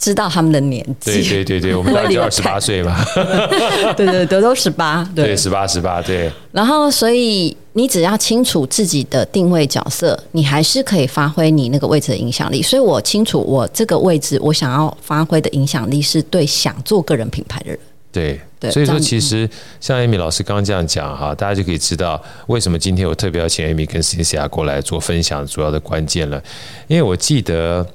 [0.00, 3.04] 知道他们的年纪，对对对对，我们大概就 二十八岁嘛，
[3.94, 6.32] 对对对，都十八，对十八十八，对。
[6.52, 12.62] 然后，所以你只要清楚自己的定位角色，你还是可以发挥你那个位置的影响力。
[12.62, 17.78] 所以我清楚，我这个位置，我想要发挥的影响力是对想做个人品牌的人。
[18.10, 19.46] 对对，所以说其实
[19.82, 26.42] 像 Amy 老师刚刚这样讲哈，大家就可以知道为什么今天我特别要请 Amy 跟 Cynthia 过来做分享主要的关键了。
[26.88, 27.86] 因为我记得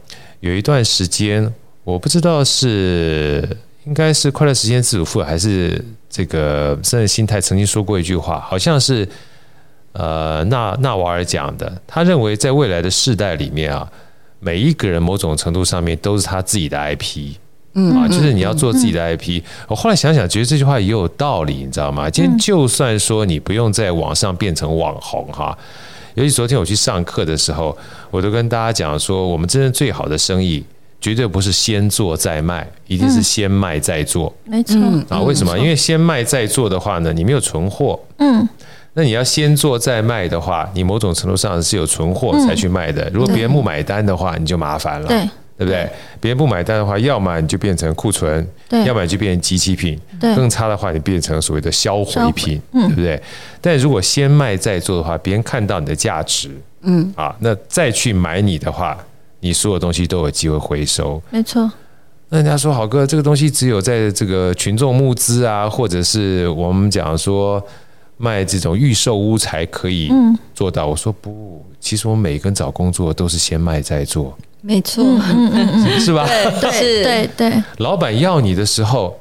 [0.42, 1.52] 有一段时间。
[1.86, 3.48] 我不知道是
[3.86, 9.08] 应该是快乐时间自主副还是这个生人心态曾经说过一句话，好像是
[9.92, 11.82] 呃纳纳瓦尔讲的。
[11.86, 13.88] 他认为在未来的世代里面啊，
[14.40, 17.36] 每一个人某种程度上面都是他自己的 IP，
[17.76, 19.44] 嗯啊，就是你要做自己的 IP。
[19.68, 22.10] 我后来想想，觉得这句话也有道理，你知道吗？
[22.10, 25.56] 今天就算说你不用在网上变成网红哈，
[26.16, 27.78] 尤其昨天我去上课的时候，
[28.10, 30.64] 我都跟大家讲说，我们真正最好的生意。
[31.02, 34.34] 绝对不是先做再卖，一定是先卖再做。
[34.46, 34.80] 没错
[35.10, 35.58] 啊，为什么？
[35.58, 38.00] 因为先卖再做的话呢，你没有存货。
[38.18, 38.48] 嗯，
[38.94, 43.08] 那你要先做再卖的话，你某种程度上是有存货才去卖的。
[43.14, 45.08] 如果别人不买单的话，你就麻烦了。
[45.08, 45.20] 对，
[45.58, 45.88] 对不对？
[46.20, 48.48] 别人不买单的话，要么你就变成库存，
[48.86, 50.00] 要么你就变成机器品。
[50.20, 53.22] 更差的话，你变成所谓的销毁品，对不对？
[53.62, 56.50] 但如果先卖再做的话，别人看到你的价值，
[56.82, 58.98] 嗯啊，那再去买你的话。
[59.46, 61.72] 你所有东西都有机会回收，没错。
[62.30, 67.64] 那人家说，好哥，这个东西只有在这个群众募资啊，或者是我们讲说
[68.18, 70.12] 卖这种预售屋才可以
[70.56, 70.88] 做到。
[70.88, 76.28] 我说不，其实我们每个人找工作都是先卖再做，没错，嗯嗯，是吧？
[76.60, 77.64] 对 对对。
[77.78, 79.16] 老板要你的时候，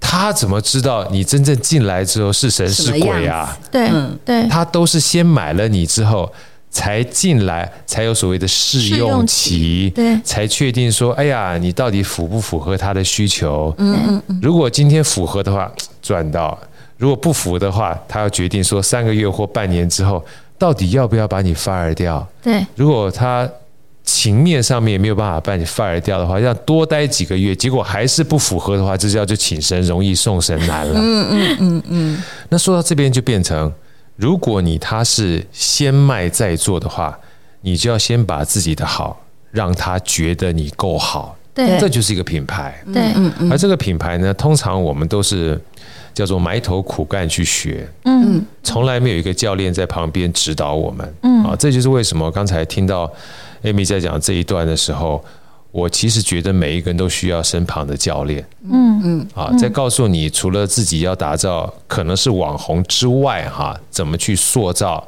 [0.00, 3.56] 他怎么知道你真正进来之后是神是鬼啊？
[3.70, 3.88] 对
[4.24, 6.28] 对，他都是先买了你之后。
[6.70, 13.74] 才进来，才有所谓的试用期，对，才确定说，哎呀，你到底符不符合他的需求？
[13.78, 14.40] 嗯嗯嗯。
[14.40, 16.56] 如果今天符合的话，赚到；
[16.96, 20.24] 如果不符的话，他要决定说三个月或半年之后，
[20.56, 22.24] 到底要不要把你 fire 掉？
[22.40, 22.64] 对。
[22.76, 23.50] 如果他
[24.04, 31.00] 情面上面没有办法把你 fire 掉的话，要多待几个月，结果还是不符合的话，这叫就请神容易送神难了。
[31.00, 32.22] 嗯嗯嗯嗯。
[32.48, 33.72] 那说到这边就变成。
[34.20, 37.18] 如果你他是先卖再做的话，
[37.62, 39.18] 你就要先把自己的好
[39.50, 42.78] 让他觉得你够好，对，这就是一个品牌。
[42.92, 43.02] 对，
[43.50, 45.58] 而这个品牌呢，通常我们都是
[46.12, 53.10] 叫做埋头苦干去学，嗯，从来没有一个教练在旁边指导我们，嗯，啊，这就是为什么刚才听到
[53.62, 55.24] Amy 在讲这一段的时候。
[55.72, 59.00] 我其实觉得每一个人都需要身旁的教练，嗯。
[59.02, 65.06] 嗯，啊，在告诉你除了自己要打造可能是网红之外，哈，怎么去塑造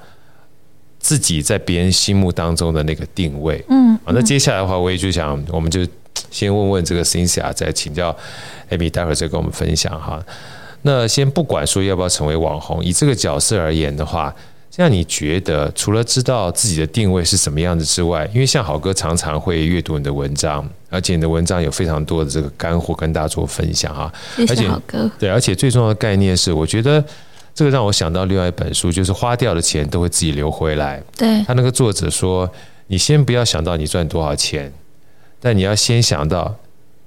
[0.99, 5.87] 自己在别人心目当中的那个定位，嗯，啊，那接下来的话，我也就想，我们就
[6.31, 8.17] 先问问这个 Cynthia，再请教
[8.71, 10.25] Amy，待会儿再跟我们分享哈。
[10.83, 14.35] 那先不管说要不要成为网红，以这个角色而言的话。
[14.75, 24.11] 这样你觉得，除了知道自己的定位是什么样子之外，因为像好哥常常会阅读你的文章，而且你的文章有非常多的这个干货跟大家做分享哈。
[24.35, 25.11] 谢谢好哥。
[25.19, 27.05] 对，而且最重要的概念是，我觉得
[27.55, 31.03] 这个让我想到另外一本书，就是花掉的钱都会自己流回来。
[31.19, 31.45] 对。
[31.45, 32.51] 他那个作者说，
[32.87, 34.73] 你先不要想到你赚多少钱，
[35.39, 36.57] 但你要先想到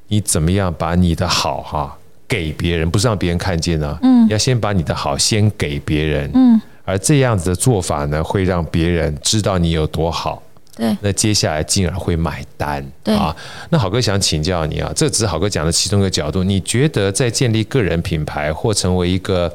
[0.09, 1.97] 你怎么样把你的好哈
[2.27, 3.97] 给别人，不是让别人看见呢。
[4.03, 4.27] 嗯。
[4.29, 6.29] 要先把你的好先给别人。
[6.35, 6.61] 嗯。
[6.85, 10.41] 而这样子的做法呢，会让别人知道你有多好。
[10.77, 12.85] 对，那接下来进而会买单。
[13.03, 13.35] 对啊，
[13.69, 16.43] 那好哥想请教你啊，这只是好哥讲的其中一个角度。
[16.43, 19.51] 你觉得在建立个人品牌或成为一个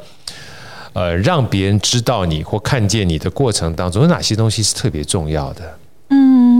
[0.94, 5.78] 呃让别人知道你或看见你的过程当中，有哪些东西是特别重要的？
[6.08, 6.59] 嗯。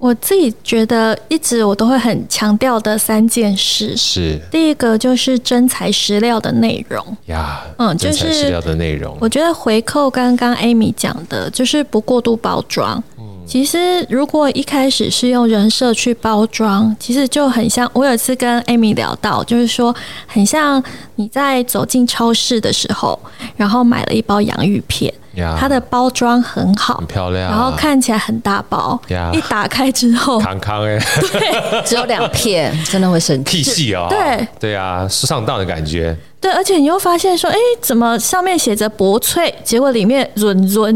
[0.00, 9.14] 我自己觉得，一直我都会很强调的三件事是：第一个就是真材实料的内容呀，嗯，真材实料的内容。
[9.20, 13.02] 我觉得回扣刚刚 Amy 讲的，就是不过度包装。
[13.46, 17.90] 其实如果一开始是用人设去包装，其实就很像。
[17.92, 19.94] 我有一次跟 Amy 聊到，就是说
[20.26, 20.82] 很像
[21.16, 23.18] 你在走进超市的时候，
[23.56, 25.12] 然后买了一包洋芋片。
[25.58, 29.00] 它的包装很好，很漂亮，然后看起来很大包，
[29.32, 30.98] 一打开之后，康康哎，
[31.32, 40.94] 对， 只有两片，真的会生气，屁细哦，对，对啊，上当的感觉，对，而且你又发现说，哎，怎么上面写着薄脆，结果里面润润，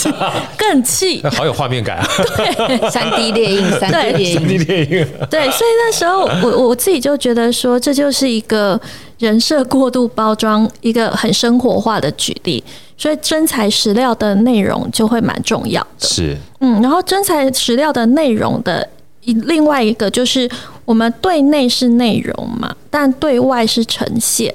[0.58, 8.78] 更气，好有画面感啊，对，三 D 猎印，三 D 猎印，三 D 列印，对，所以那时候我我自己就觉得说，这就是一个
[9.18, 12.62] 人设过度包装，一个很生活化的举例。
[12.98, 16.06] 所以真材实料的内容就会蛮重要的。
[16.06, 18.88] 是，嗯，然后真材实料的内容的
[19.22, 20.48] 一另外一个就是，
[20.84, 24.54] 我们对内是内容嘛，但对外是呈现，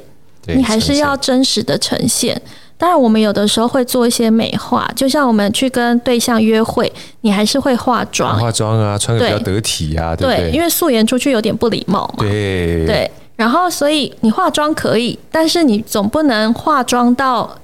[0.55, 2.39] 你还是要真实的呈现。
[2.77, 10.49] 当然，我们有的时候会做一些美化，就像我们去跟对象约会，你还是会化妆，化妆啊，穿的比较得体啊，对不对？
[10.49, 12.19] 对，因为素颜出去有点不礼貌嘛。
[12.19, 17.57] 对对，然后所以你化妆可以，但是你总不能化妆到。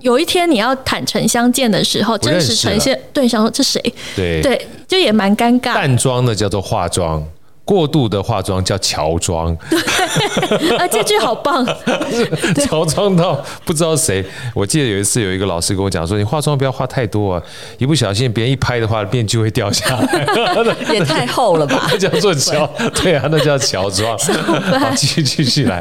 [0.00, 3.78] 有一天你要坦诚相见的时候，真实呈现，对，象说这谁？
[4.16, 5.74] 对对，就也蛮尴尬。
[5.74, 7.22] 淡妆的叫做化妆，
[7.64, 11.64] 过度的化妆叫乔装，对，啊，这句好棒，
[12.66, 14.24] 乔装到不知道谁。
[14.52, 17.42] 我记得有一次有一个老师跟我讲说，你化妆不要化太多啊，
[17.78, 20.26] 一不小心别人一拍的话，面具会掉下来，
[20.92, 21.86] 也太厚了吧？
[21.92, 24.18] 那叫做乔，对啊，那叫乔装。
[24.18, 25.80] 好，继续继续来。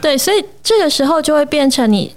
[0.00, 2.14] 对，所以这个时候就会变成你。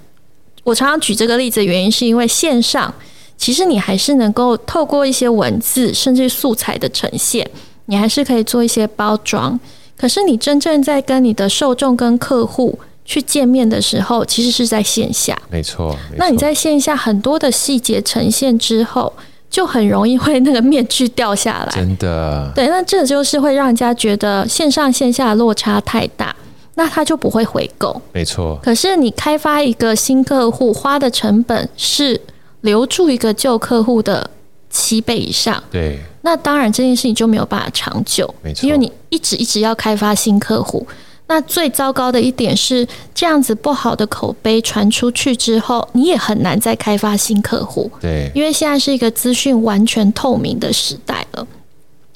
[0.62, 2.94] 我常常举这个例子的原因，是因为线上
[3.36, 7.50] 其实你还是能够透过一些文字甚至素材的呈现。
[7.86, 9.58] 你还是可以做一些包装，
[9.96, 15.36] 可是你真正在跟你的受众跟客户去见面的时候，其实是在线下。
[15.50, 15.94] 没错。
[16.16, 19.12] 那你在线下很多的细节呈现之后，
[19.50, 21.72] 就很容易会那个面具掉下来。
[21.74, 22.50] 真的。
[22.54, 26.34] 对，那这就是会让人家觉得线上线下落差太大，
[26.76, 28.00] 那他就不会回购。
[28.12, 28.58] 没错。
[28.62, 32.18] 可是你开发一个新客户花的成本是
[32.62, 34.30] 留住一个旧客户的
[34.70, 35.62] 七倍以上。
[35.70, 36.00] 对。
[36.26, 40.84] 那当然，这件事情就没有办法长久，没错，因为你一直一直要开发新客户。
[41.26, 47.90] 那最糟糕的一点是，这样子不好的口碑传出去之后，你也很难再开发新客户。
[48.00, 51.46] 对，因为现在是一个资讯完全透明的时代了，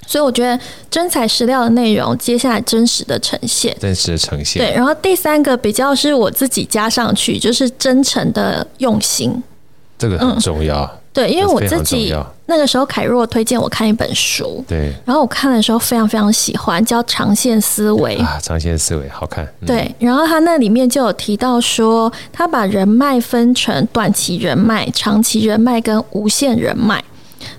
[0.07, 0.59] 所以我觉得
[0.91, 4.63] 真材实料的内容，接下来真实的呈现，真实的呈现。
[4.63, 9.43] 对，然后第三个比较是我自己加上去，就是真诚的用心，
[9.99, 10.83] 这个很重要。
[10.85, 12.15] 嗯对，因为我自己
[12.47, 19.45] 那个时候凯若推荐我看一本书，对，然后我看的时候非常非常喜欢，叫《长线思维》啊，《长线思维》好看。
[19.61, 27.03] 嗯、对，然后他那里面就有提到说，他把人脉分成短期人脉、长期人脉跟无限人脉。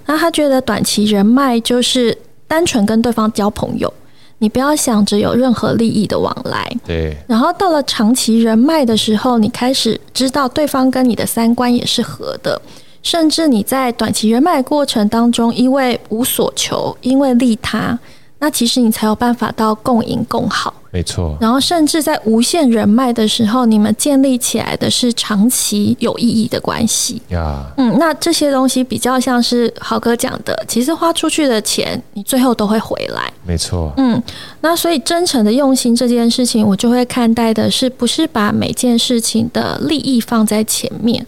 [0.06, 2.17] 那他觉得短期人脉就是
[2.48, 3.93] 单纯跟对方交朋友，
[4.39, 6.67] 你不要想着有任何利益的往来。
[6.86, 7.15] 对。
[7.28, 12.60] 然后到了长期人脉的时候，你开始知道对方跟你的三观也是合的。
[13.02, 17.98] 甚至你在短期人脉过程当中，因为无所求，因为利他，
[18.40, 20.74] 那其实你才有办法到共赢共好。
[20.92, 21.38] 没错。
[21.40, 27.22] 然后甚至在无限人脉的时候，你们建立起来的是长期有意义的关系。
[27.30, 27.64] 呀。
[27.78, 33.32] 嗯，那这些东西比较像是豪哥讲的，其实花出去的钱，你最后都会回来。
[33.46, 33.94] 没错。
[33.98, 34.20] 嗯，
[34.62, 41.24] 那所以真诚的用心这件事情，我就会看待的是，不是把每件事情的利益放在前面。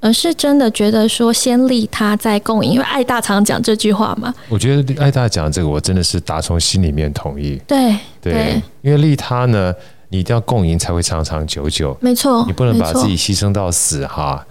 [0.00, 4.34] 而是真的觉得说，先利他再共赢，因为爱大常讲这句话嘛。
[4.48, 7.60] 我觉得爱大讲这个，我真的是打从心里面同意。
[7.66, 9.74] 对对，因为利他呢，
[10.08, 11.96] 你一定要共赢才会长长久久。
[12.00, 14.42] 没错，你不能把自己牺牲到死哈，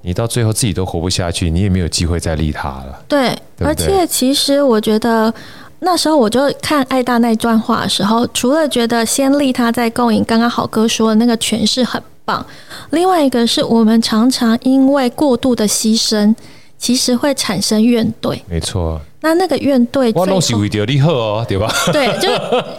[0.00, 2.98] 你到最后自己都活不下去，你也没有机会再利他了。
[3.06, 5.32] 对，对对，而且其实我觉得
[5.80, 12.44] 那时候我就看爱大那段话的时候，除了觉得先利他再共赢，刚刚好哥说的那个诠释很棒。
[12.90, 16.34] 另外一个是我们常常因为过度的牺牲，
[16.78, 18.40] 其实会产生怨怼。
[18.48, 19.00] 没错。
[19.20, 21.72] 那那个怨怼，我东西为着你好哦，对吧？
[21.90, 22.28] 对，就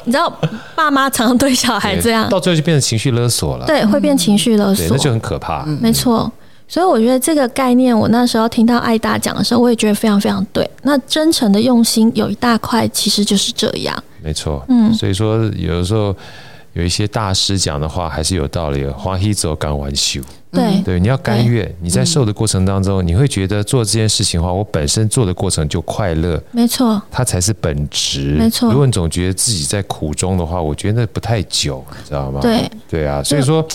[0.03, 0.31] 你知道，
[0.75, 3.65] 爸妈常常对小孩这样，到最后就变成情绪勒索了。
[3.65, 5.63] 对，会变情绪勒索，那就很可怕。
[5.65, 6.31] 嗯、没错。
[6.67, 10.69] 所以我觉得这个概念，我那时候听到艾达讲的时候，我也觉得非常非常对。
[10.83, 14.03] 那真诚的用心有一大块，其实就是这样。
[14.21, 14.63] 没错。
[14.67, 14.93] 嗯。
[14.93, 16.15] 所以说，有的时候。
[16.75, 20.19] 有一些大师讲的话还是有道理的，欢喜做甘愿修。
[20.51, 28.69] 对对，你要甘愿，你在瘦的过程当中，你会觉得做这件事情的话，我本身做的过程就快乐，没错，它才是本质，没错。
[28.69, 32.41] 如果你总觉得自己在苦中的话，我觉得那不太久，你知道吗？
[32.41, 33.65] 对对啊，所以说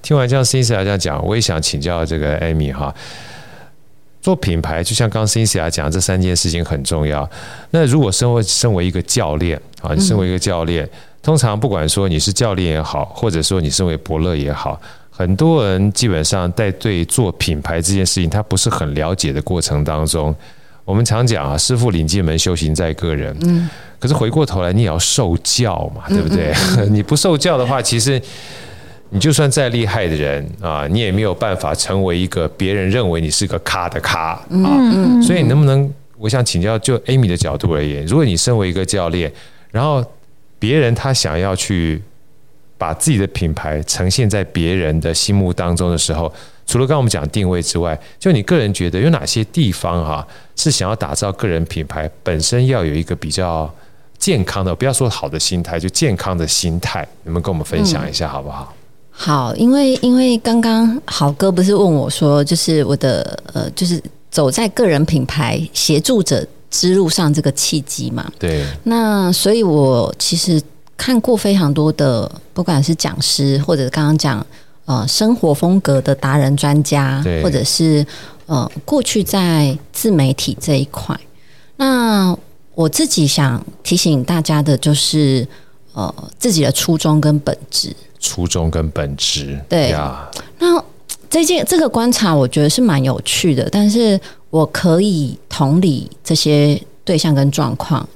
[0.00, 2.94] 听完这样 Cynthia 这样讲，我也想请教这个 Amy 哈，
[4.20, 7.28] 做品牌就像刚 Cynthia 讲，这三件事情很重要。
[7.70, 10.84] 那如果身为身为一个教练啊，你身为一个教练。
[10.84, 10.90] 嗯
[11.24, 14.78] 通常不管说你是教练也好，或者说你身为伯乐也好，
[15.10, 20.36] 很多人基本上在对做品牌这件事情他不是很了解的过程当中，
[20.84, 23.34] 我们常讲啊，师傅领进门，修行在个人。
[23.40, 23.68] 嗯。
[23.98, 26.54] 可是回过头来，你也要受教嘛，对不对？
[26.90, 28.20] 你不受教的话，其实
[29.08, 34.44] 你就算再厉害的人啊，你也没有办法成为一个别人认为你是个咖的咖啊。
[34.50, 35.22] 嗯。
[35.22, 39.32] 所以你能不能，我想请教，就 Amy 的角度而言，如果你身为一个教练，
[39.70, 40.04] 然后
[40.58, 42.02] 别人他想要去
[42.78, 46.32] 把自己的品牌呈现在别人的心目当中的时候，
[46.66, 53.72] 除了刚刚我们讲定位之外，就你个人觉得有哪些地方哈是想要打造个人品牌本身要有一个比较
[54.18, 58.74] 健康的，不要说好的心态，就健康的心态，你们跟我们分享一下好不好？
[59.10, 66.46] 好，因为因为刚刚豪哥不是问我说，就是我的呃，就是走在个人品牌协助者。
[66.74, 70.60] 之路上这个契机嘛，对，那所以我其实
[70.96, 74.44] 看过非常多的，不管是讲师或者刚刚讲
[74.84, 78.04] 呃生活风格的达人专家，或者是
[78.46, 81.16] 呃过去在自媒体这一块，
[81.76, 82.36] 那
[82.74, 85.46] 我自己想提醒大家的就是，
[85.92, 87.94] 呃，自己的初衷跟本质。
[88.18, 89.90] 初衷跟本质，对。
[89.90, 90.28] 呀。
[90.58, 90.82] 那
[91.30, 94.18] 这件这个观察，我觉得是蛮有趣的，但是
[94.54, 98.08] 我可以同理这些对象跟状况。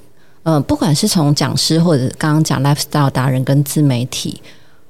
[0.43, 4.41] 呃，不管是从讲师或者刚刚讲 lifestyle 达人跟自媒体，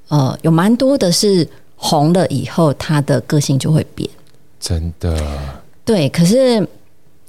[0.09, 4.07] 呃，有蛮多的是红了以后，他的个性就会变。
[4.59, 5.19] 真的。
[5.83, 6.59] 对，可是，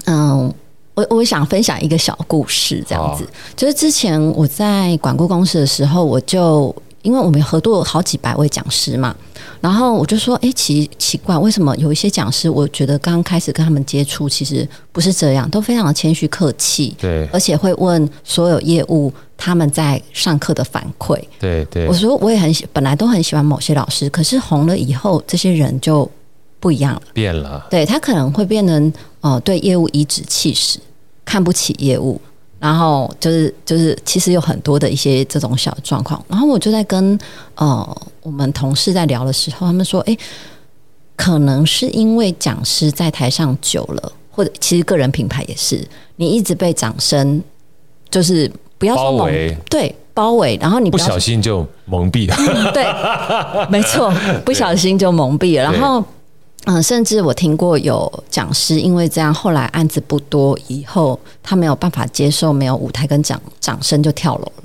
[0.04, 0.52] 嗯，
[0.92, 6.74] 我我想分享一个小故事，这样子，就是之前我在管顾公司的时候，我就。
[7.02, 9.14] 因为我们合作了好几百位讲师嘛，
[9.60, 21.86] 然后我就说，哎，奇奇怪，为什么有一些讲师，我觉得刚开始跟他们接触，其实不是这样，都非常的谦虚客气，对，而且会问所有业务他们在上课的反馈，对对。
[21.88, 26.08] 我说我也很喜，本来都很喜欢某些老师，可是红了以后，这些人就
[26.58, 28.92] 不一样了，变了，对，他可能会变成
[29.22, 30.78] 呃，对业务颐指气使，
[31.24, 32.20] 看不起业务。
[32.60, 36.22] 然后就是就是，其实有很多的一些这种小状况。
[36.28, 37.18] 然后我就在跟
[37.54, 40.14] 呃我们同事在聊的时候，他们说：“哎，
[41.16, 45.82] 可能是因为讲师在台上久了，或者其实个人品牌也是，
[46.16, 47.42] 你一直被掌声，
[48.10, 52.36] 就是不要说包围，对包围，然后你不小心就蒙蔽了。
[52.46, 52.84] 嗯，对，
[53.70, 54.12] 没错，
[54.44, 55.64] 不小心就蒙蔽了。
[55.72, 56.04] 然后。”
[56.66, 64.64] 嗯，甚至我听过有讲师因为这样，后来案子不多，以后他没有办法接受没有舞台跟掌掌声就跳楼了。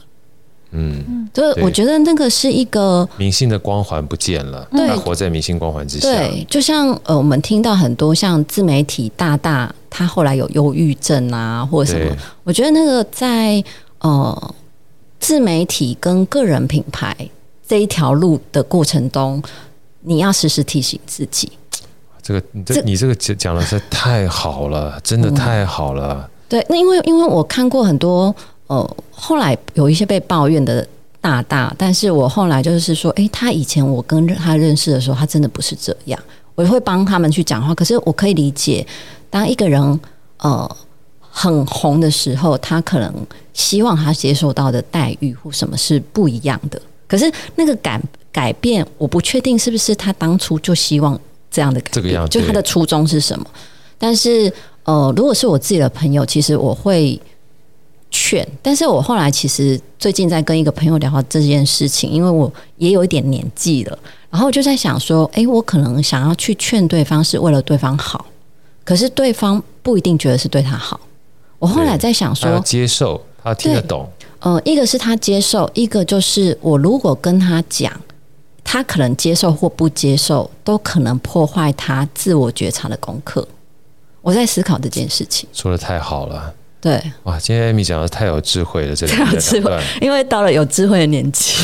[0.72, 6.10] 嗯，就是我觉得那个是一个明星的光环不见了，对，他活在明星光环之下。
[6.10, 13.64] 对，就像呃，我们听到很多像自媒体大大，他后来有忧郁症啊，或者什么，我觉得那个在
[14.00, 14.56] 呃
[15.18, 17.16] 自媒体跟个人品牌
[17.66, 19.42] 这一条路的过程中，
[20.02, 21.50] 你要时时提醒自己。
[22.26, 26.28] 这个你这你这个讲讲的是太好了，真的太好了。
[26.28, 30.88] 嗯、对，那因为因为我看过很多呃，后来有一些被抱怨的
[31.22, 36.20] 大大，但是我后来就是说，诶，他以前我跟他认识的时候，他真的不是这样。
[36.56, 38.84] 我会帮他们去讲话，可是我可以理解，
[39.30, 40.00] 当一个人
[40.40, 40.78] 呃
[41.20, 43.14] 很红的时候，他可能
[43.54, 46.82] 希望他接受到的待遇或什么是不一样的。
[47.08, 48.02] 可是那个改
[48.32, 51.20] 改变，我不确定是不是他当初就希望。
[51.56, 53.46] 这样的感觉，这个样子，就他的初衷是什么？
[53.98, 54.52] 但是，
[54.84, 57.18] 呃，如果是我自己的朋友，其实我会
[58.12, 58.46] 劝。
[58.62, 63.98] 但是我后来其实最近在跟一个朋友聊到这件事情，因为我也有一点年纪了，
[64.30, 68.26] 然后我就在想说，诶，我可能想要去劝对方是为了对方好，
[68.84, 71.00] 可是对方不一定觉得是对他好。
[71.58, 74.06] 我后来在想说，他接受，他听得懂。
[74.40, 77.90] 呃，一个是他接受，一个就是我如果跟他讲。
[78.76, 83.48] 他可能接受或不接受，都可能破坏他自我觉察的功课。
[84.22, 86.54] 我在思考这件事情，说的太好了。
[86.82, 89.72] 对，哇，今天 Amy 讲的太有智慧了，这 太有智慧，
[90.02, 91.56] 因为到了有智慧的年纪。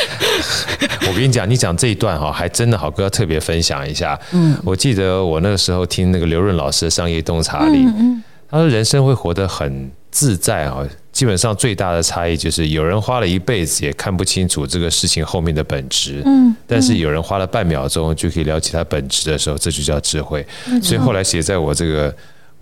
[1.06, 4.18] 我跟你讲，你讲这一段哈，还真的好哥要特别分享一下。
[4.32, 10.88] 嗯，我记得我那个时候听那个刘润老师的商业洞察力，嗯嗯，他说人生会活得很自在啊。
[11.14, 20.46] 基本上最大的差异就是，有人花了一辈子也看不清楚这个事情后面的本质，嗯，但是有人花了半秒钟就可以了解它本质的时候，这就叫智慧。
[20.82, 22.14] 所以后来写在我这个。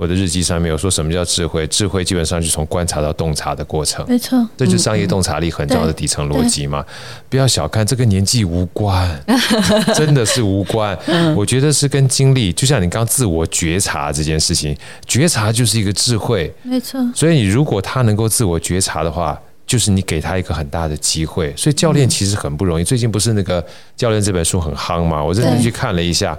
[0.03, 1.65] 我的日记上面有说什么叫智慧？
[1.69, 6.85] 智慧基本上就从观察到洞察的过程，没错，这就是商业洞察力很重要的底层逻辑嘛。
[7.29, 9.09] 不要小看这跟年纪无关，
[9.95, 10.99] 真的是无关。
[11.37, 14.77] 我觉得是跟经历，就像你刚自我觉察这件事情，
[15.07, 17.01] 觉察就是一个智慧，没错。
[17.15, 21.55] 所以你如果他能够自我觉察的话，就是你给他一个很大的机会。
[21.57, 22.83] 所以教练其实很不容易。
[22.83, 23.65] 最近不是那个
[23.97, 25.23] 教练这本书很夯嘛？
[25.23, 26.37] 我认真去看了一下。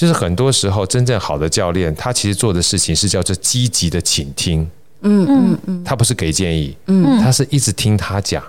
[0.00, 4.66] 就是很多时候，真正好的教练，他其实做的事情是叫做积极的倾听。
[5.02, 8.42] 嗯嗯嗯，他不是给建议，嗯，他是一直听他讲，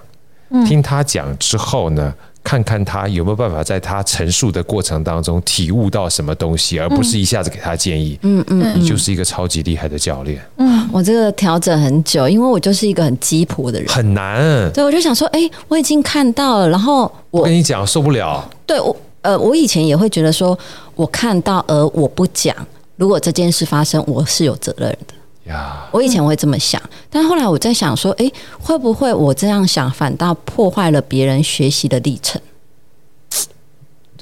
[0.65, 8.17] 听他讲之后呢，看看他有没有办法在他陈述的过程当中体悟到什么东西，而不是一下子给他建议。
[8.21, 10.41] 嗯嗯，你就是一个超级厉害的教练。
[10.55, 14.71] 嗯，我这个调整很久，因为我就是一个很鸡婆的人，很难。
[14.71, 18.49] 对，我就想说，哎，我已经看到了，然后我，我跟你讲，受不了。
[18.65, 18.95] 对我。
[19.21, 20.57] 呃，我以前也会觉得说，
[20.95, 22.55] 我看到而我不讲，
[22.95, 25.13] 如果这件事发生，我是有责任的。
[25.51, 32.41] 呀，我以前会这么想，但后来我在想说，诶，会不会我这样想反倒破坏了别人学习的历程？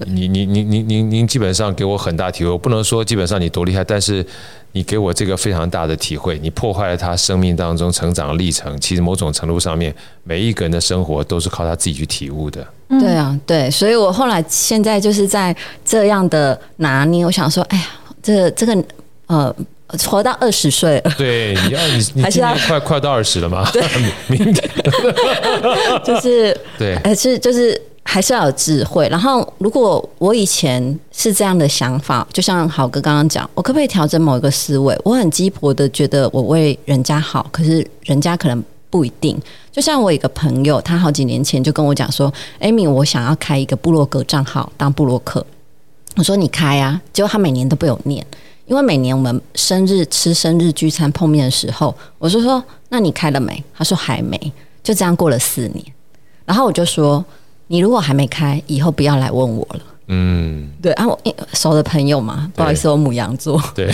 [0.06, 4.26] 你你你你您您基本上给我很大体会，我不能说基本上你多厉害，但是
[4.72, 8.80] 你给我这个非常大的体会，你破坏了他生命当中成长的历程。
[8.80, 9.94] 其实某种程度上面，
[10.24, 12.66] 每一个人的生活都是靠他自己去体悟的。
[12.90, 17.86] 对啊，对，所以我后来现在就是在这样的拿捏，我想说，哎呀，
[18.24, 18.84] 这这个
[19.28, 19.56] 呃，
[20.08, 21.12] 活到二十岁了。
[21.16, 23.70] 对，你要你你今年快快到二十了吗？
[23.72, 23.84] 对，
[24.28, 24.70] 明天
[26.04, 29.08] 就是对，还是就是还是要有智慧。
[29.08, 35.00] 然后，如果我以前是这样的想法，就像好哥刚刚讲，我可不可以调整某一个思维？
[35.04, 39.40] 我很鸡婆的觉得我为人家好，可是人家可能不一定。
[39.80, 45.46] 就像我一个朋友，他好几年前就跟我讲说：“Amy，我想要开一个部落格账号当部落客。”
[46.18, 48.28] 我说：“你开啊！”结果他每年都被我念。
[48.66, 54.38] 因为每年我们生日吃生日聚餐碰面的时候，我就说：“那你开了没？”他说：“还没。”
[54.84, 55.82] 就这样过了四年，
[56.44, 57.24] 然后我就说
[57.68, 61.18] ：“你如果还没开，以后不要来问我了。”嗯，对啊，我
[61.54, 63.62] 熟的朋友嘛，不好意思，我母羊座。
[63.74, 63.90] 对。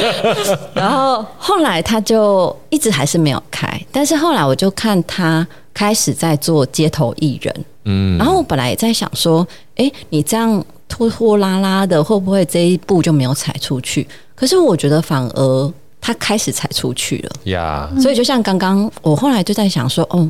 [0.72, 7.64] 然后后来他就一直还是没有开，但是后来我就看他开始在做街头艺人。
[7.84, 14.04] 嗯，然后我本来也在想说：“哎，你这样。”拖拖拉拉的，会不会这一步就没有踩出去？
[14.34, 17.88] 可是我觉得反而他开始踩出去了呀。
[18.02, 20.28] 所以就像刚刚我后来就在想说，哦，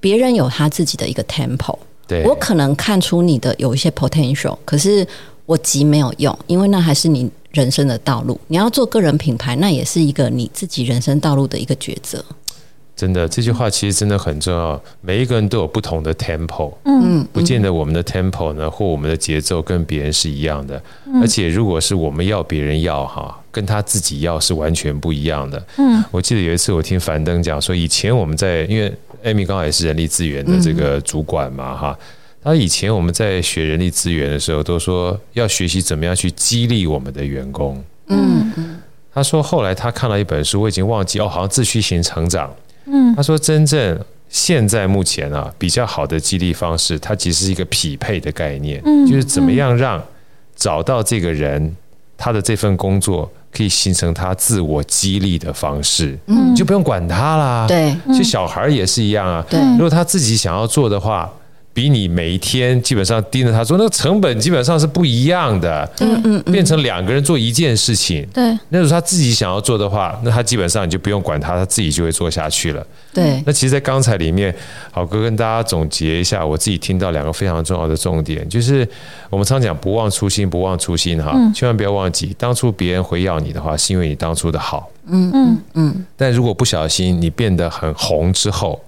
[0.00, 1.76] 别人有他自己的一个 tempo，
[2.10, 5.06] 对我可能看出你的有一些 potential，可是
[5.46, 8.38] 我急没有用，因为那还是你人生的道路。
[8.48, 12.24] 你要做个人品牌，那也是一个你自己人生道路的一个抉择。
[12.96, 14.78] 真的，这句话其实真的很重要。
[15.00, 20.82] 每一个人都有不同的 tempo，嗯，不见得我们的 tempo 呢，或我们的节奏跟别人是一样的。
[21.22, 25.66] 而且，如果是我们要别人要哈，跟他自己要是完全不一样的。
[25.78, 28.92] 嗯，我记得有一次我听樊登讲说，以前我们在，因为
[29.24, 31.98] Amy 刚好也是人力资源的这个主管嘛，哈，
[32.42, 37.82] 他以前我们在学人力资源的时候，都说要学习怎么样去激励我们的员工。
[38.08, 38.52] 嗯。
[38.56, 38.80] 嗯，
[39.12, 42.50] 他说后来他看了一本书，我已经忘记哦，好像自驱型成长。
[42.86, 43.98] 嗯，他说真正
[44.28, 50.02] 现在目前啊比较好的激励方式，它其实是一个匹配的概念，嗯，就是怎么样让
[50.56, 51.76] 找到这个人
[52.16, 61.30] 他的这份工作可以形成他自我激励的方式，嗯，你就不用管他啦，对，其实小孩也是一样啊，对，如果他自己想要做的话。
[61.72, 65.88] 比你每一天基本上盯着他做，那个成本基本上是不一样的。
[66.00, 68.26] 嗯嗯，变成两个人做一件事情。
[68.34, 72.84] 对，那如果他自己想要做的话，那他基本上你就不用管他，他自己就会做下去了。
[73.12, 73.42] 对。
[73.46, 74.54] 那其实，在刚才里面，
[74.90, 78.88] 好哥跟大家总结一下，我自己听到两个非常重要的重点，就是
[79.28, 84.90] 我们常讲不忘初心，不忘初心哈，千万不要忘记当初别人回要你的话，是因为你当初的好。
[85.06, 86.06] 嗯嗯嗯。
[86.16, 88.80] 但如果不小心你变得很红之后，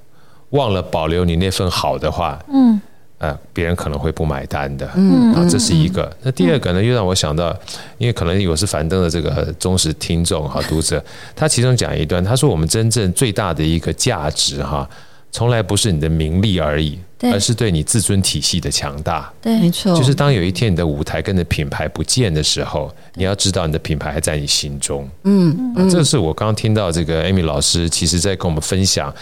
[0.50, 2.80] 忘了保留你那份好的话，嗯，
[3.22, 6.10] 呃，别人可能会不买单的，嗯，啊，这是一个。
[6.22, 7.56] 那第二个呢，又让我想到，
[7.96, 11.02] 因为可能我是樊登的这个忠实听众哈，读者，
[11.36, 14.90] 他其中讲一段，他说我们真正最大的一个价值哈，
[15.30, 16.98] 从来不是你的名利而已，
[17.32, 19.32] 而是对你自尊体系的强大。
[19.40, 19.94] 对，没错。
[19.96, 25.08] 就是当有一天你的舞台跟你的品牌不见的时候，你要知道你的品牌还在你心中。
[25.22, 29.14] 嗯，啊，这是我刚刚听到这个 Amy 老师，其实在跟我们分享。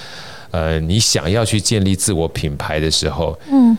[0.53, 3.79] 呃，你想要去建立自我品牌的时候，嗯，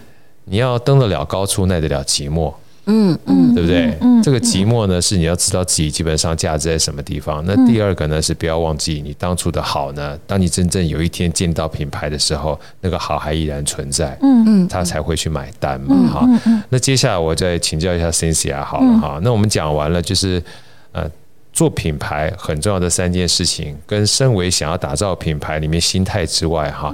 [0.51, 2.53] 你要登得了高处，耐得了寂寞，
[2.85, 3.97] 嗯嗯，对不对？
[4.01, 7.41] 嗯，这个寂寞呢，是你要知道自己基本上价值在什么地方。
[7.47, 10.19] 那第二个呢，是不要忘记你当初的好呢。
[10.27, 16.27] 当你真正有一天见到品牌的时候，那个好还依然存在，嗯嗯，他才会去买单嘛，哈。
[16.67, 19.19] 那接下来我再请教一下 Cynthia 好了哈。
[19.23, 20.43] 那我们讲完了，就是
[20.91, 21.09] 呃。
[21.53, 26.93] 做品牌很重要的三件事情，跟身为想要打造品牌里面心态之外，哈，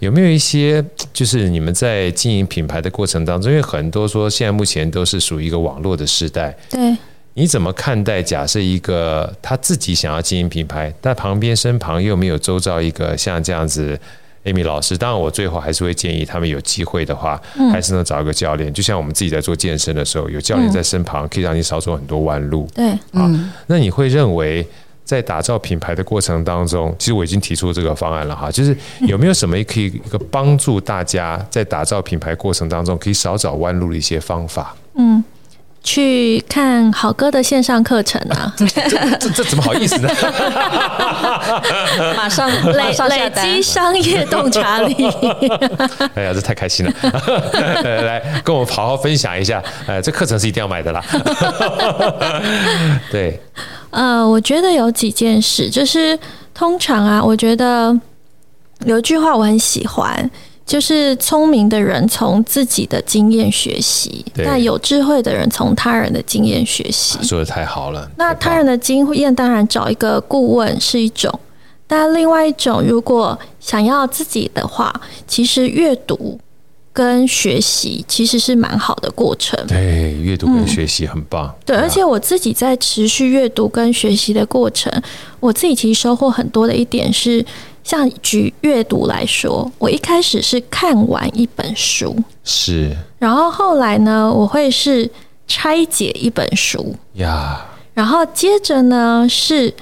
[0.00, 6.96] 有没有一些就是你们在经营品牌的过程当中，因为很多说现在目前都是属于一个网络的时代，对，
[7.34, 8.22] 你怎么看待？
[8.22, 13.98] 假设一个他自己想要经营品牌，但旁边身旁又没有周遭一个像这样子。
[14.44, 17.40] Amy 老师，当然我最后还是会建议他们有机会的话，
[17.70, 18.72] 还是能找一个教练。
[18.72, 22.68] 就像我们自己在做健身的时候，有教练在身旁，可以让你少走很多弯路。
[22.74, 23.30] 对，啊，
[23.66, 24.66] 那你会认为
[25.04, 34.74] 在打造品牌的过程当中，其实我已经提出这个方案了哈，就是有没有什么可以一个帮助大家在打造品牌过程当中可以少找弯路的一些方法？
[34.94, 35.22] 嗯。
[35.82, 38.54] 去看好哥的线上课程啊！
[38.56, 38.66] 这
[39.18, 40.08] 这这怎么好意思呢？
[42.16, 44.94] 马上累累积商业洞察力。
[46.14, 46.92] 哎呀，这太开心了！
[48.02, 49.62] 来跟我好好分享一下。
[49.86, 51.04] 哎，这课程是一定要买的啦。
[53.10, 53.40] 对，
[53.90, 56.16] 呃，我觉得有几件事，就是
[56.54, 57.98] 通常啊，我觉得
[58.86, 60.30] 有一句话我很喜欢。
[60.64, 67.18] 就是聪明的人从自己的经验学习，那有智慧的人从他人的经验学习。
[67.22, 68.10] 说的太好了。
[68.16, 71.38] 那他人的经验当然找一个顾问是一种，
[71.86, 74.92] 但另外一种，如果想要自己的话，
[75.26, 76.38] 其实阅读
[76.92, 79.58] 跟学习其实是蛮好的过程。
[79.66, 81.46] 对，阅读跟学习很棒。
[81.48, 84.90] 嗯、对，而且我自己在持续阅读跟学习的过程，
[85.40, 87.44] 我自己其实收获很多的一点是，
[87.84, 95.10] 像举阅读来说，我一开始是看完一本书，是，然后后来呢，我会是
[95.46, 97.64] 拆解一本书呀，
[97.94, 99.72] 然后接着呢是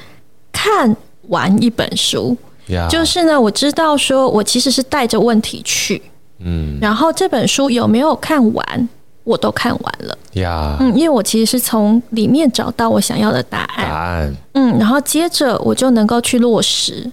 [0.51, 0.96] 看
[1.28, 2.36] 完一本书
[2.68, 6.01] 呀，就是呢，我知道说我其实是带着问题去。
[6.38, 8.88] 嗯，然后这本书有没有看完？
[9.22, 10.78] 我都看完了呀。
[10.80, 13.86] 嗯，因为我其实是从里面找到我想要的答案。
[13.86, 14.34] 答案。
[14.55, 17.09] 嗯，然后接着我就能够去落实。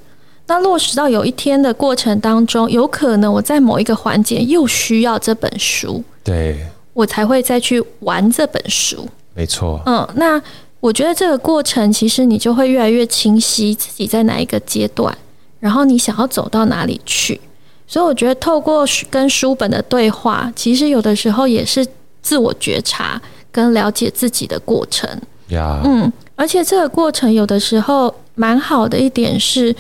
[0.47, 9.07] 那落实到有一天的过程当中，有可能我在某一个环节又需要这本书，对，我才会再去玩这本书。
[9.33, 9.81] 没错。
[9.85, 10.41] 嗯，那
[10.79, 15.15] 我觉得这个过程其实你就会越来越清晰自己在哪一个阶段，
[15.59, 17.39] 然后你想要走到哪里去。
[17.85, 21.85] 所以我觉得，透过跟书本的对话，其实有的时候也是
[22.21, 23.21] 自我觉察
[23.51, 25.09] 跟了解自己的过程。
[25.49, 29.73] 呀，嗯，而且这个过程有的时候蛮好的一点是，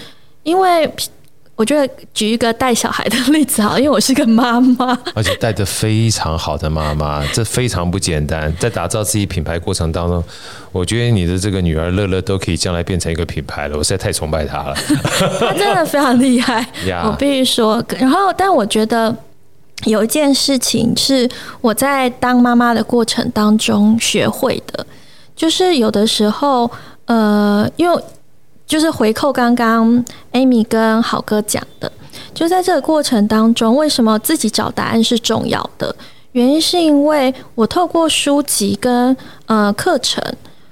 [0.47, 0.89] 因为。
[1.59, 8.55] 我觉得举一个带小孩的例子好，因为我是个妈妈，而且带的非常好的妈妈， 这非常不简单。
[8.59, 10.23] 在打造自己品牌过程当中，
[10.71, 13.75] 我觉得你的这个女儿乐乐都可以将来变成一个品牌了。
[13.75, 14.75] 我实在太崇拜她了，
[15.41, 16.63] 她真的非常厉害。
[17.03, 19.17] 我必须说，然后，但我觉得
[19.85, 21.27] 有一件事情是
[21.59, 24.85] 我在当妈妈的过程当中学会的，
[25.35, 26.69] 就是有的时候，
[27.05, 27.99] 呃，因为。
[28.67, 30.03] 就是回扣刚刚
[30.33, 31.89] Amy 跟好哥讲的，
[32.33, 35.95] 就在这个过程当中，为什么自己找答案是重要的？
[36.33, 39.15] 原因是因为我透过书籍跟
[39.45, 40.21] 呃课程，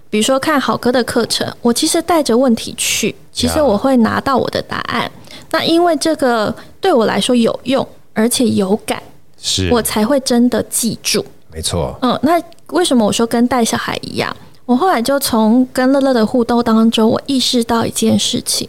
[0.09, 5.09] 比如说看好哥的课程，我其实带着问题去，其实我会拿到我的答案。
[5.51, 9.01] 那因为这个对我来说有用，而且有感，
[9.41, 11.25] 是我才会真的记住。
[11.51, 11.97] 没错。
[12.01, 14.35] 嗯，那为什么我说跟带小孩一样？
[14.66, 18.68] 我后来就从跟乐乐的互动当中，我意识到一件事情：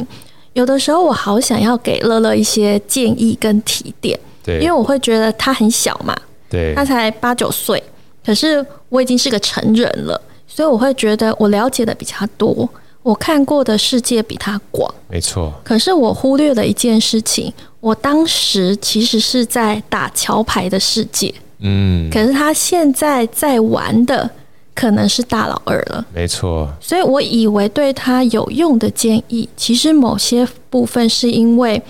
[0.52, 6.14] 有的时候我好想要给乐乐一些建议跟提点，对，因为我会觉得他很小嘛，
[6.50, 7.82] 对，他才八九岁，
[8.24, 12.68] 可是我已经是个成人了，所以我会觉得我了解的比他多，
[13.02, 15.50] 我看过的世界比他广，没错。
[15.64, 24.28] 可是我忽略了一件事情，我当时其实是在打桥牌的世界，嗯，可是他现在在玩的。
[24.76, 26.70] 可能是大老二了，没错。
[26.78, 31.82] 所以我以为对他有用的建议，其实某些部分是因为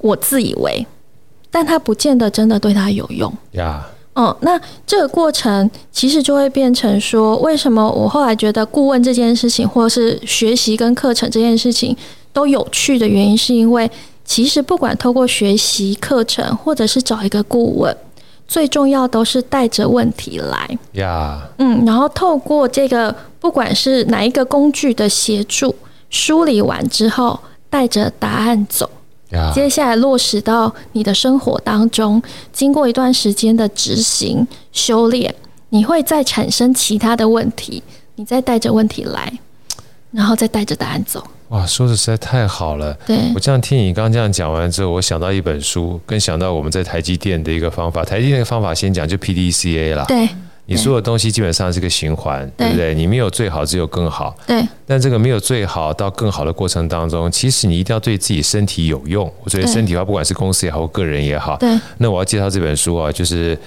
[0.00, 0.86] 我自以为，
[1.50, 3.84] 但他不见得真的对他有用呀。
[4.14, 11.96] 嗯，那这个过程其实就会变成说，为什么我后来觉得顾问这件事情，或者是学习跟课程这件事情
[12.32, 13.90] 都有趣的原因，是因为
[14.24, 17.96] 其实不管透过学习课程，或者是找一个顾问。
[18.48, 25.74] 最重要都是带着问题来呀.嗯，然后透过这个不管是哪一个工具的协助，
[26.08, 27.38] 梳理完之后，
[27.68, 28.90] 带着答案走.
[29.54, 35.34] 接下来落实到你的生活当中，经过一段时间的执行修炼，
[35.68, 37.82] 你会再产生其他的问题，
[38.14, 39.38] 你再带着问题来，
[40.10, 41.22] 然后再带着答案走。
[41.48, 42.92] 哇，说的实在太好了！
[43.06, 48.04] 对，我这样听你刚刚这样讲完之后，我想到一本书，更想到我们在台积电的一个方法。
[48.04, 50.04] 台积电的方法先讲就 PDCA 啦。
[50.06, 50.28] 对，
[50.66, 52.94] 你所有东西基本上是个循环，对不对？
[52.94, 54.36] 你没有最好，只有更好。
[54.46, 54.62] 对。
[54.86, 59.32] 但这个没有最好到更好的过程当中，其实你一定要对自己身体有用。
[59.42, 61.56] 我觉得身体的话，不管是公司也好，个人也好。
[61.56, 61.74] 对。
[61.96, 63.58] 那我要介绍这本书啊，就是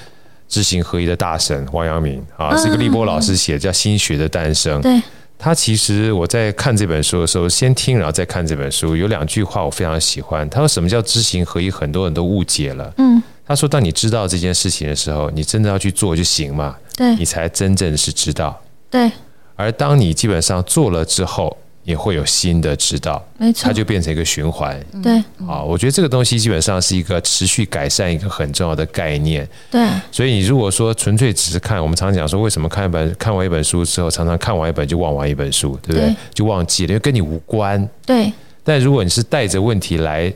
[0.47, 4.77] 知行合一的大神王阳明啊，是个立波老师写的，叫《心学的诞生》。
[4.83, 5.01] 对。
[5.43, 10.47] 他其实我在看这本书的时候，先听然后再看这本书，有两句话我非常喜欢。
[10.51, 11.71] 他说：“什么叫知行合一？
[11.71, 16.77] 很多人都误解了。”嗯，他说：“当你知道这件事情的时候，你真的要去做就行嘛？
[16.95, 18.61] 对，你才真正是知道。
[18.91, 19.11] 对，
[19.55, 24.79] 而当你基本上做了之后。”也会有新的指导，没错，它就变成一个循环。
[25.01, 25.17] 对，
[25.47, 29.47] 啊，我觉得这个东西基本上是一个持续改善一个很重要的概念。
[29.71, 36.07] 对，所以你如果说纯粹只是看，我们常常讲说，为什么看一本看完一本书之后，常常看完一本就忘完一本书，对不对？
[36.07, 37.87] 对，就忘记了，因为跟你无关。
[38.05, 38.31] 对。
[38.63, 40.31] 但如果你是带着问题来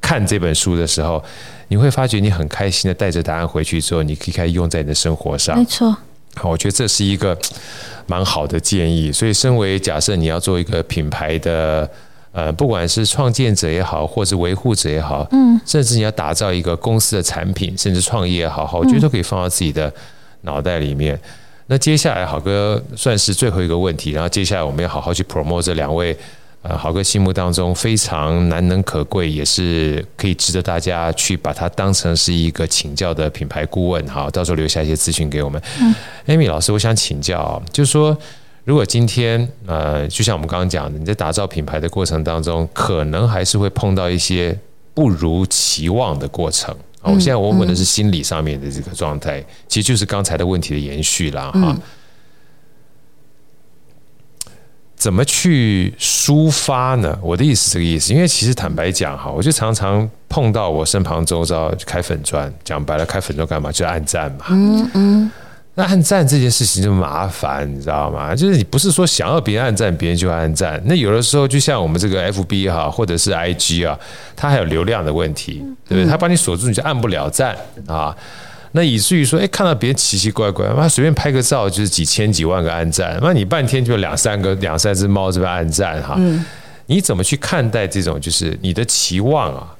[0.00, 1.22] 看这本书的时候，
[1.68, 5.58] 你会发觉你很开心的带着答案回去之后，你可以开始用在你的生活上。
[5.58, 5.94] 没错。
[6.36, 7.36] 好，我觉得这是一个。
[8.08, 11.90] 蛮好的建议，所以身为假设你要做一个品牌的，
[12.30, 19.92] 呃，不管是创建者也好，或是维护者也好，嗯，甚至你要打造一个公司的产品，甚至创业也好，好，我觉得都可以放到自己的
[20.42, 21.18] 脑袋里面。
[21.66, 26.16] 那接下来，好哥算是最后一个问题，然后接下来我们要好好去 promote 这两位。
[26.68, 34.04] 呃，豪哥心目当中非常难能可贵，也是可以值得大家去把它当成是一个请教的品牌顾问。
[34.06, 35.62] 哈，到时候留下一些资讯给我们。
[35.80, 35.94] 嗯
[36.26, 38.16] ，Amy 老师，我想请教，就是说，
[38.64, 44.58] 如果今天呃，就像我们刚刚讲的，你在打造品牌的过程当中，可能还是会碰到一些
[44.92, 46.74] 不如期望的过程。
[47.00, 51.76] 好，我现在我问的是心理上面的这个状态，其实就是刚才的问题的延续了哈。
[54.96, 57.16] 怎么去抒发呢？
[57.22, 63.70] 我的意思是这个意思，因为其实坦白讲哈，我就常常碰到我身旁周遭开粉砖，讲白了开粉砖干嘛？
[63.70, 64.46] 就按赞嘛。
[64.48, 65.30] 嗯嗯。
[65.78, 68.34] 那按赞这件事情就麻烦，你知道吗？
[68.34, 70.80] 就是你不是说想要别人按赞，别人就按赞。
[70.86, 73.98] 那有的时候就像我们这个 FB 哈，或者是 IG 啊，
[74.34, 76.06] 它还有流量的问题，对不对？
[76.10, 77.54] 它把你锁住，你就按不了赞
[77.86, 78.16] 啊。
[78.72, 86.18] 那以至于说，哎，看到别人奇奇怪怪，妈随便拍个照就是几千几万个按赞，那你半天就两三个两三只猫这边按赞哈，
[86.86, 89.74] 你怎么去看待这种就是你的期望啊，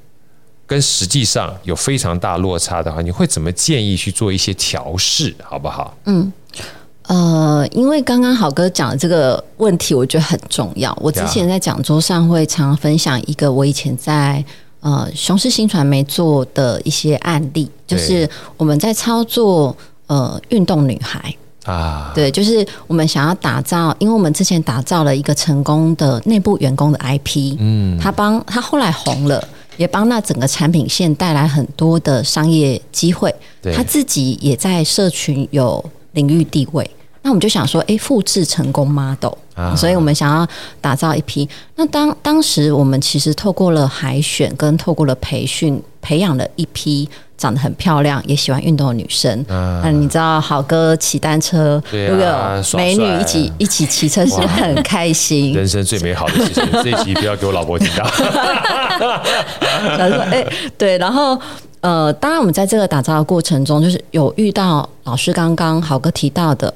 [0.67, 5.95] 跟实际上有非常大落差的话，你会怎么建议去做一些调试，好不好？
[6.07, 6.33] 嗯，
[7.03, 10.97] 呃，因为刚刚好哥讲的这个问题，我觉得很重要。
[11.01, 14.43] 我之前在讲桌上会常常分享一个我以前在。
[14.87, 19.77] 呃，雄狮新传媒做的一些案例，就是我们在操作
[20.07, 21.35] 呃运动女孩
[21.65, 29.43] 啊，对，就是我们想要打造，因为我们之前打造了一个成功的内部员工的 IP，嗯，他帮他后来红了，
[29.77, 33.35] 也帮那整个产品线带来很多的商业机会，
[33.75, 36.89] 他自己也在社群有领域地位。
[37.23, 39.33] 那我们就想说，哎，复制成功 model，
[39.77, 40.47] 所以我们想要
[40.81, 41.49] 打造一批。
[41.77, 49.45] 那当当时我们其实透过了海选跟透过了培训，培养了一批长得很漂亮、也喜欢运动的女生。
[49.49, 55.55] 嗯，你知道，好哥骑单车，如果有美女一起一起骑车，是很开心。
[55.55, 58.05] 人生最美好的事情，这一集不要给我老婆听到。
[59.99, 60.47] 他说：“哎，
[60.79, 61.39] 对，然后
[61.81, 66.73] 呃，当然我们在这个打造的过程中，就是有遇到老师刚刚郝哥提到的。”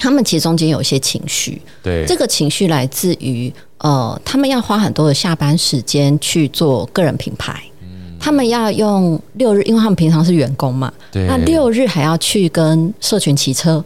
[0.00, 13.84] 他们其实中间有一些情绪，对，这个情绪来自于呃，他们要花很多的下班时间去做个人品牌，嗯，他们要用六日，因为他们平常是员工嘛，那六日还要去跟社群骑车，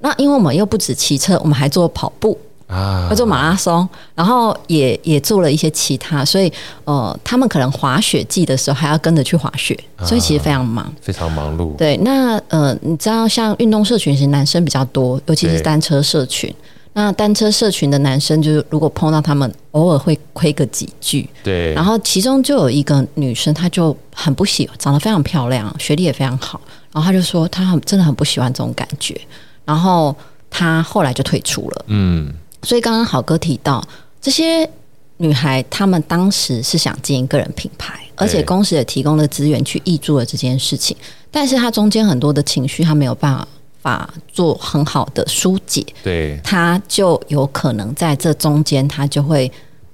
[0.00, 2.36] 那因为我们又不止骑车，我们还做跑步。
[2.72, 6.50] 啊，要做马拉松，然后也也做了一些其他，所以
[6.84, 11.76] 呃，他们可能滑雪季的时候还要跟着去滑雪，所以其实非常忙，非常忙碌。
[11.76, 16.52] 对，那呃，你知道像运动社群是男生比较多，尤其是单车社群。
[16.94, 21.26] 那单车社群的男生，就是如果碰到他们，偶尔会亏个几句。
[21.42, 26.60] 对，然后其中就有一个女生，她就很不喜欢，长得非常漂亮，学历也非常好，
[26.92, 29.18] 然后她就说她很真的很不喜欢这种感觉，
[29.64, 30.14] 然后
[30.50, 31.84] 她后来就退出了。
[31.86, 32.30] 嗯。
[32.62, 33.82] 所以刚刚好哥提到，
[34.20, 34.68] 这些
[35.16, 40.96] 女孩她们当时是想经营个人品牌，而且公司也提供了资源去挹注了这件事情。
[41.30, 43.46] 但是她中间很多的情绪，她没有办
[43.80, 49.50] 法做很好的疏解，对，她就有可能在这中间，她就会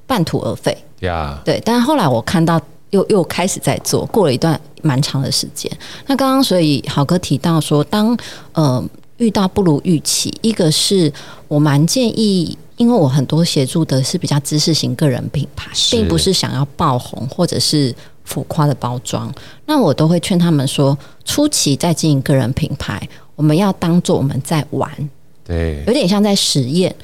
[0.07, 0.77] 半途而废。
[1.01, 1.61] 呀，对。
[1.65, 2.61] 但是后来我看到
[2.91, 5.71] 又又开始在做，过了一段蛮长的时间。
[6.07, 8.17] 那刚刚所以好哥提到说，当
[8.53, 8.85] 呃。
[9.19, 11.13] 遇到不如预期，一个是
[11.47, 17.95] 我蛮建议，因为我很多协助的是比较知识型个人品牌，并不是想要爆红或者是
[18.25, 19.33] 浮夸的包装。
[19.67, 24.91] 那我都会劝他们说，初期在经营个人品牌，我们要当做我们在玩，
[25.45, 26.95] 对，有点像在实验。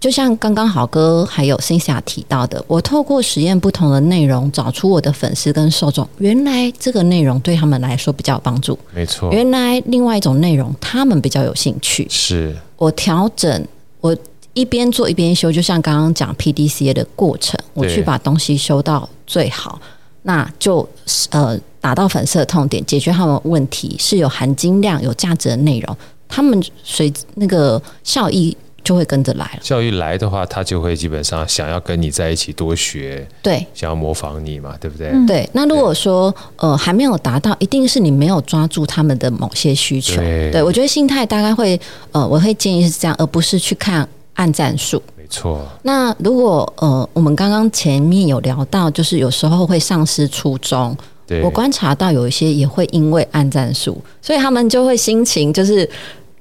[0.00, 8.78] 就像刚刚好哥还有 Cynthia 提到的，我透过实验不同的内容，找出我的粉丝跟受众，原来这个内容对他们来说比较有帮助。
[8.92, 12.06] 没错，原来另外一种内容他们比较有兴趣。
[12.10, 13.66] 是我调整，
[14.02, 14.14] 我
[14.52, 19.80] 一边做一边修，就像刚刚讲 PDCA 的过程，我去把东西修到最好，
[20.24, 20.86] 那就
[21.30, 25.96] 呃打到粉丝的痛点，解决他们问题，是有含金量、有价值的内容，
[26.28, 28.54] 他们随那个效益。
[28.84, 29.58] 就会跟着来了。
[29.62, 35.08] 教育来的话，他就会基本上想要跟你在一起多学，对，想要模仿你嘛，对不对？
[35.08, 35.48] 嗯、对。
[35.54, 40.16] 那如果说呃还没有达到，一定是你没有抓住他们的某些需求。
[40.16, 41.80] 对，对我觉得心态大概会
[42.12, 45.02] 呃，我会建议是这样，而不是去看按战术。
[45.16, 45.66] 没错。
[45.82, 50.94] 那如果呃，我们刚刚前面有聊到，就是有时候会丧失初衷。
[51.26, 51.42] 对。
[51.42, 55.88] 我观察到有一些也会因为按战术，所以他们就会心情就是。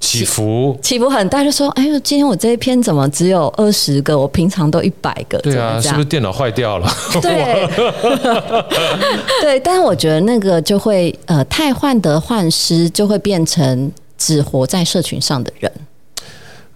[0.03, 4.19] 起伏起伏很大，就说：“哎呦，今天我这一篇怎么只有二十个？
[4.19, 6.87] 我平常都一百个。”对啊，是不是电脑坏掉了？
[7.21, 7.65] 对，
[9.41, 9.59] 对。
[9.61, 15.71] 但是我觉得那个就会呃，太患得患失，就会变成只活在社群上的人。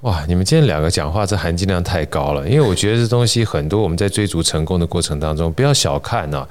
[0.01, 2.47] 哇，你们今天两个讲话，这含金量太高了。
[2.47, 6.47] 因为我觉得这东西很多，我们在追逐成功的过程当中，不要小看啊。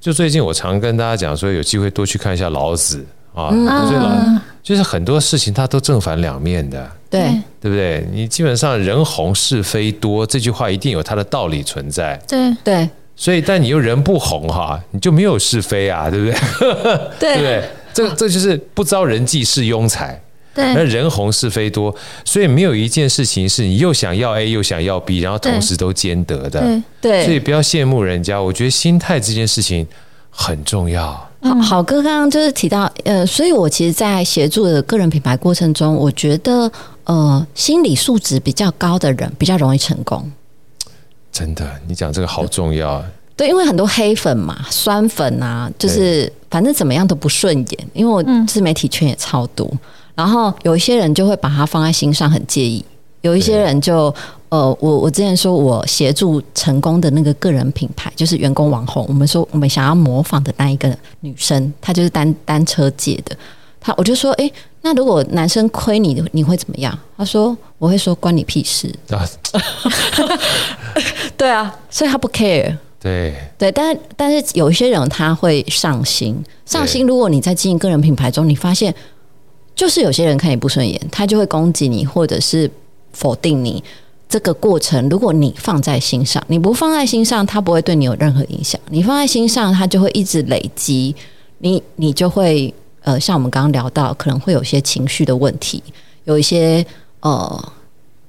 [0.00, 3.04] 就最近我常跟大家讲说，有机会多去看一下老子
[3.34, 3.50] 啊，
[3.88, 4.10] 所以老
[4.62, 7.22] 就是很多事情它都正反两面的，对
[7.60, 8.06] 对不对？
[8.12, 12.20] 你基本上人红是非多，这句话一定有它的道理存在。
[12.28, 16.34] 对对，所以但你又人不红哈，你就没有是非啊，对不对？
[17.18, 17.64] 对不对？
[17.92, 20.20] 这这就是不招人忌是庸才。
[20.54, 21.94] 对，那人红是非多，
[22.26, 26.60] 所以没有一件事情是你又想要 A 又想要 B，然后同时都兼得的。
[26.60, 28.38] 对，对，所以不要羡慕人家。
[28.38, 29.86] 我觉得心态这件事情
[30.28, 31.28] 很重要。
[31.42, 36.70] 好，好哥刚刚就是提到，呃，所以我其实，在协助的个人品牌过程中，我觉得，
[37.04, 40.30] 呃，心理素质比较高的人比较容易成功。
[41.32, 43.00] 真的，你讲这个好重要。
[43.36, 47.88] 对，对，因为很多黑粉嘛，酸粉啊，就是反正怎么样都不顺眼。
[47.92, 49.68] 因为我自媒体圈也超多。
[50.14, 52.84] 然后有一些人就会把它放在心上，很介意；
[53.22, 54.14] 有一些人就，
[54.50, 59.04] 呃，我我之前说我协助成功的那个个人品牌，就是员工网红。
[59.08, 63.36] 我们说我们想要模仿的那一个女生，她就是单单车界的。
[63.80, 64.50] 她我就说，哎，
[64.82, 66.96] 那如果男生亏你，你会怎么样？
[67.16, 68.92] 她说，我会说关你屁事。
[69.10, 69.26] 啊
[71.36, 72.76] 对啊，所以她不 care。
[73.00, 77.06] 对对，但但是有一些人他会上心，上心。
[77.06, 78.94] 如果你在经营个人品牌中，你发现。
[79.74, 82.70] 就是有些人看你不顺眼，他就会攻击你，或者是
[83.12, 83.82] 否定你。
[84.28, 88.80] 这个过程，如果你放在心上，你不放在心上，他不会对你有任何影响。
[88.88, 91.14] 你放在心上，他就会一直累积，
[91.58, 95.82] 你你就会呃，像我们刚刚聊到，可能会有些情绪的问题，
[96.24, 96.82] 有一些
[97.20, 97.72] 呃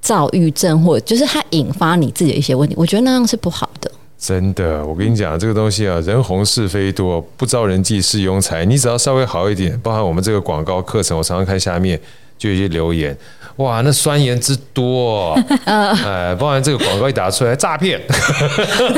[0.02, 2.74] 躁郁症，或者就是它引发你自己的一些问题。
[2.76, 3.90] 我觉得那样是不好的。
[4.18, 8.66] 真的，我跟你讲，这个东西啊，人红是非多，不招人忌是庸才。
[8.66, 11.98] 你只要稍微好一点，包含我们这个广告课程，我常常看下面
[12.36, 13.16] 就有一些留言，
[13.56, 18.00] 哇，那酸言之多， 哎，包含这个广告一打出来，诈骗。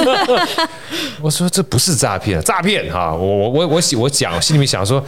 [1.23, 5.05] 我说这不是诈骗，诈骗哈，我我我我我讲，心里面想说。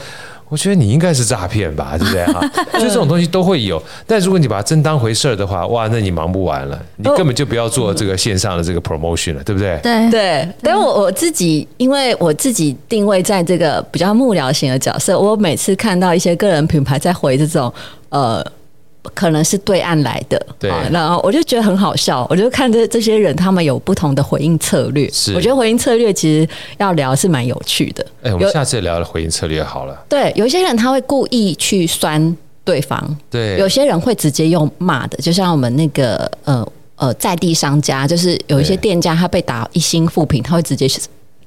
[0.48, 2.40] 我觉得你应该是诈骗吧， 对不对哈？
[2.72, 9.78] 所以这种东西都会有，但如果你把它真当回事儿的话，哇，那你忙不完了，你根本就不要做这个线上的这个 promotion 了，对不对？
[9.82, 10.48] 对对。
[10.62, 17.72] 但我我自己，因为我自己定位在这个比较幕僚型的角色，我每次看到一些个人品牌在回这种
[18.10, 18.44] 呃。
[19.14, 25.08] 可能是对岸来的，对，然后我就觉得很好笑，我就看这这些人，他们有不同的回应策略。
[25.10, 28.04] 是，我觉得回应策略其实要聊是蛮有趣的。
[28.22, 29.98] 哎，我们下次聊回应策略好了。
[30.08, 40.86] 对，有一些人他会故意去酸对方，对，有些人会直接用骂的，就像我们那个呃呃在地商家，就是有一些店家他被打一星负评，他会直接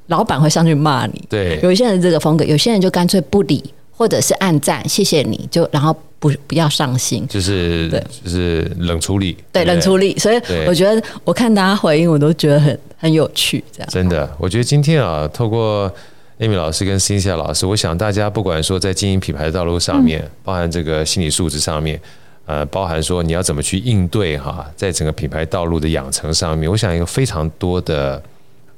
[0.08, 1.22] 老板会上去骂你。
[1.30, 3.64] 对，有一些人这个风格，有些人就干脆不理。
[3.92, 10.18] 或者是按赞，谢谢你就，然后不不要上心，就是对，就是冷处理，对，冷处理。
[10.18, 13.90] 所以我觉得我看大家回应，我都觉得很很有趣，这样。
[13.90, 15.92] 真的，我觉得今天啊，透过
[16.40, 22.00] Amy 老师跟 Cynthia 老师，我想大家不管说在经营品牌的道路上面，嗯、包含这个心理素质上面，
[22.46, 28.22] 呃，包含说你要怎么去应对哈，在整个品牌道路的养成上面，我想有非常多的，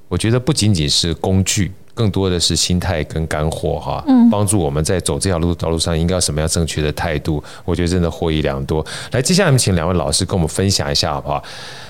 [0.09, 1.72] 我觉得不仅仅是工具。
[1.96, 8.84] 更多的是心态跟干货哈，帮助我们在走这条路道路上应该有什么样正确的态度，我觉得真的获益良多。
[9.12, 11.44] 来，接下来我们请两位老师跟我们分享一下好不好？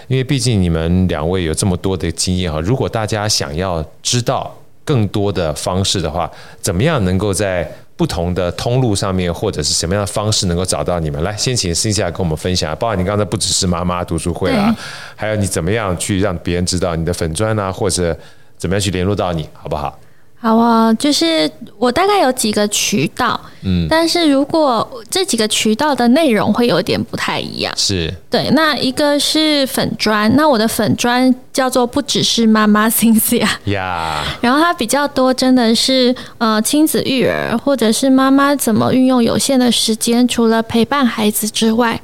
[0.10, 6.30] 因为毕竟你们两位有这么多的经验哈，如果大家想要知道更多的方式的话，
[6.60, 11.24] 怎么样能够在不同的通路上面，或者是什么样的方式能够找到你们？
[11.24, 14.76] 来，先请 Cynthia 跟我们分享，包括你刚才不只是妈妈读书会啊，
[15.16, 18.18] 还有你怎么样去让别人知道你的粉砖啊，或者。
[18.58, 19.98] 怎么样去联络到你，好不好？
[20.40, 28.50] 好啊，就是我大概有几个渠道，嗯，但是如果这几个渠道的内容会有点不太一样，是对。
[28.50, 42.02] 那一个是粉专，那我的粉专叫做不只是妈妈 Cynthia 呀 然后它比较多真的是呃亲子育儿，或者是妈妈怎么运用有限的时间，除了陪伴孩子之外。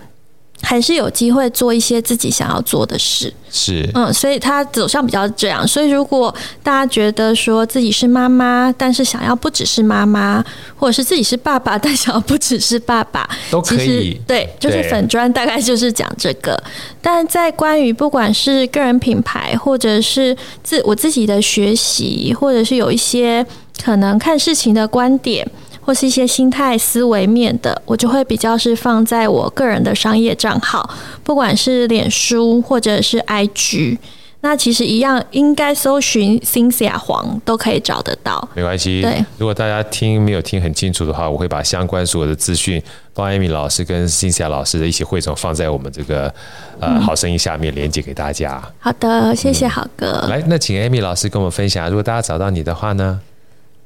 [0.61, 5.65] 还是有机会做一些自己想要做的事，是，嗯，所以他走向比较这样。
[5.65, 10.43] 所以如果大家觉得说自己是妈妈，但是想要不只是妈妈，
[10.75, 14.19] 或者是自己是爸爸， 但想要不只是爸爸，都可以。
[14.27, 16.61] 对，就是粉砖大概就是讲这个。
[17.01, 23.45] 但在关于不管是个人品牌，或者是自我自己的学习，或者是有一些
[23.83, 25.49] 可能看事情的观点。
[25.89, 30.87] 或是一些心态思维面的，我就会比较是放在我个人的商业账号，
[31.23, 33.97] 不管是脸书或者是 IG，
[34.41, 38.47] 那其实一样，应该搜寻 Cynthia 黄都可以找得到。
[38.53, 42.79] 没关系，对，如果大家听没有听很清楚的话，我会把相关所有的资讯。
[43.15, 46.31] 帮 Amy 老师跟 Cynthia 老师的一起汇总放在我们这个
[46.79, 48.61] 呃好声音下面连接给大家。
[48.77, 50.23] 好的，谢谢好哥。
[50.29, 53.19] 来，那请 Amy 老师跟我们分享，如果大家找到你的话呢？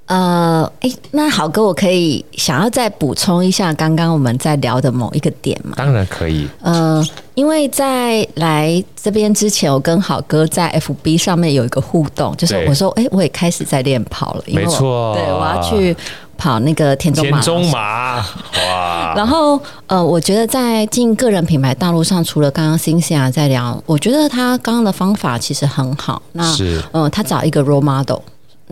[0.06, 5.74] 呃，哎，那好哥，我可以想要再补充一下刚刚我们在聊的某一个点吗？
[5.78, 6.47] 当然可以。
[6.62, 7.04] 呃，
[7.36, 15.95] 因为在来这边之前，我跟好哥在 FB 上面有一个互动，就是我说，哎，我也开始在练跑了，没错，对，我要去
[16.38, 17.39] 跑那个田中马。
[17.39, 18.18] 田中马，
[18.68, 19.14] 哇！
[19.16, 26.22] 然后，呃，我觉得在进个人品牌道路上，除了刚刚 Cynthia 在聊，我觉得他刚刚的方法其实很好。
[26.34, 28.20] 那是，嗯、呃，他找一个 role model。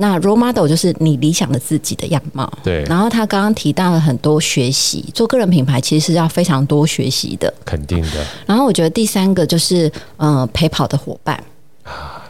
[0.02, 2.52] 那 role model 就是你理想的自己的样貌。
[2.64, 2.84] 对。
[2.86, 7.54] 然后他刚刚提到了很多学习，做个人品牌其实是要非常多学习的。
[7.64, 8.26] 肯定的。
[8.48, 11.42] 然后我觉得第三个就是呃陪跑的伙伴
[11.84, 12.24] 啊，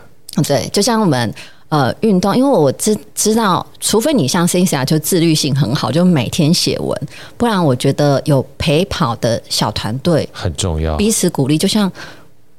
[0.45, 1.33] 对，就像我们
[1.69, 7.01] 呃运动，因为我知知道，除非你像 Cynthia 就自律性很好，就每天写文，
[7.37, 11.89] 不然我觉得有陪跑的小团队很重要，彼此鼓励，就像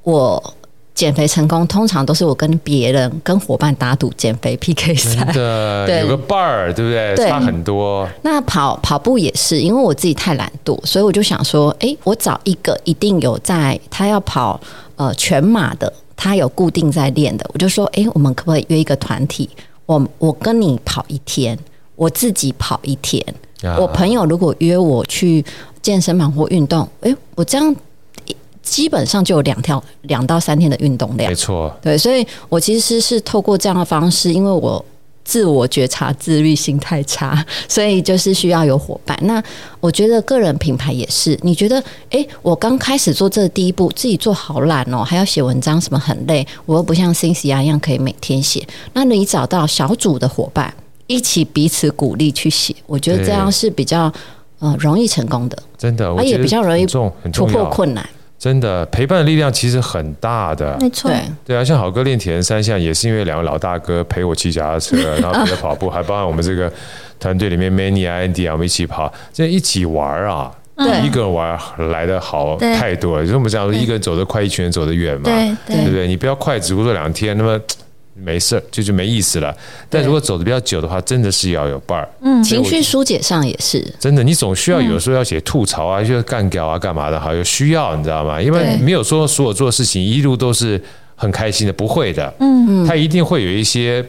[0.02, 0.54] 我。
[0.94, 7.14] 减肥成功，通常都是我跟别人、跟伙伴打赌减肥 PK 赛， 对，有个伴儿，对不对？
[7.14, 8.06] 对，差很多。
[8.22, 14.60] 那跑跑步也是，因为我自己太懒惰，所以我就想说，哎，我找一个一定有在他要跑
[14.96, 19.48] 呃全马的，他有固定在练的，我就说，哎，我们可不可以约一个团体？
[19.86, 21.58] 我我跟你跑一天，
[21.96, 23.24] 我自己跑一天。
[23.62, 25.44] 啊、我朋友如果约我去
[25.80, 27.74] 健身房或运动，哎，我这样。
[28.62, 31.74] 基本上就有两条两到三天的运动量，没错。
[31.82, 34.82] 对，所以我其实是透过这样的方式，因为我
[35.24, 39.16] 自我觉察自律性太差， 所以就是需要有伙伴。
[39.22, 39.42] 那
[39.80, 48.66] 我觉得个人品牌也是，你觉得，诶，我刚开始做这第一步，自己做好懒哦，还要写文章，什么很累，我又不像 Cynthia 一样可以每天写。
[48.94, 50.72] 那你找到小组的伙伴，
[51.06, 54.12] 一起彼此鼓励去写，我觉得这样是比较
[54.58, 58.08] 呃容易成功的，真的，而也比较容易突破困难。
[58.42, 61.08] 真的陪伴的力量其实很大的，没错。
[61.44, 66.68] 对啊，像好哥练铁人三项也是因为两个老大哥陪我骑脚踏车， 然后陪着跑步，还包含我们这个
[67.20, 70.50] 团队里面 Manny 啊、Andy 啊，我们一起跑，这一起玩啊，
[71.04, 71.56] 一个人玩
[71.92, 73.22] 来的好太多了。
[73.22, 75.30] 就是我们讲说，一个人走得快，一群人走得远嘛，
[75.64, 76.08] 对不对？
[76.08, 77.60] 你不要快，只不过两天，那么。
[78.14, 79.54] 没事儿，就就没意思了。
[79.88, 82.08] 但如果走的比较久的话，真的是要有伴儿。
[82.20, 84.22] 嗯，情绪疏解上也是真的。
[84.22, 87.18] 你总需要有的时候要写吐槽啊，就干掉啊，干嘛的？
[87.18, 88.40] 哈，有需要，你知道吗？
[88.40, 90.80] 因为没有说所有做的事情一路都是
[91.16, 92.32] 很开心的，不会的。
[92.40, 94.04] 嗯嗯，他一定会有一些。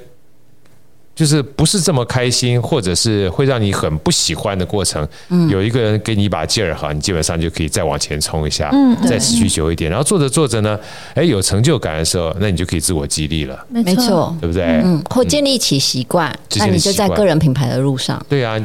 [1.16, 5.08] 就是不是这么开心，或者是会让你很不喜欢的过程。
[5.30, 9.90] 嗯，有一个人给你一把劲儿哈，你基本上就可以再往前冲一下，嗯，再持续久一点。
[9.92, 10.80] 然后做着做着呢，
[11.14, 13.66] 哎，有成就感的时候，那你就可以自我激励了。
[13.70, 14.64] 没错，对不对？
[14.84, 18.24] 嗯，或建立起习惯，那你就在个人品牌的路上。
[18.28, 18.60] 对啊，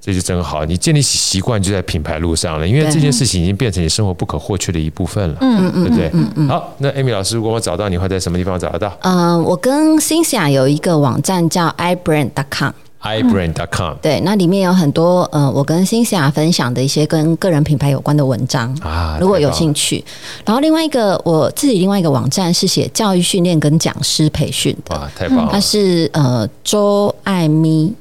[0.00, 0.64] 这就真好。
[0.64, 2.66] 你建立起习惯，就在品牌路上了。
[2.66, 5.36] 因为这件事情已经变成你生活不可或缺的一部分了。
[5.40, 6.10] 嗯嗯，对不对？
[6.12, 6.48] 嗯嗯。
[6.48, 8.92] 好，那 Amy 老师，如果我找到你会在什么地方找得到？
[9.02, 13.94] 嗯，我跟 Cynthia 有一个网站叫 ibrand.com，ibrand.com。
[14.00, 20.02] 对，那里面有很多呃，我跟 Cynthia 分享的一些跟个人品牌有关的文章啊，如果有兴趣。
[20.44, 25.48] 然后另外一个我自己另外一个网站是写教育训练跟讲师培训的，哇，太棒了！
[25.52, 27.92] 它是呃周爱咪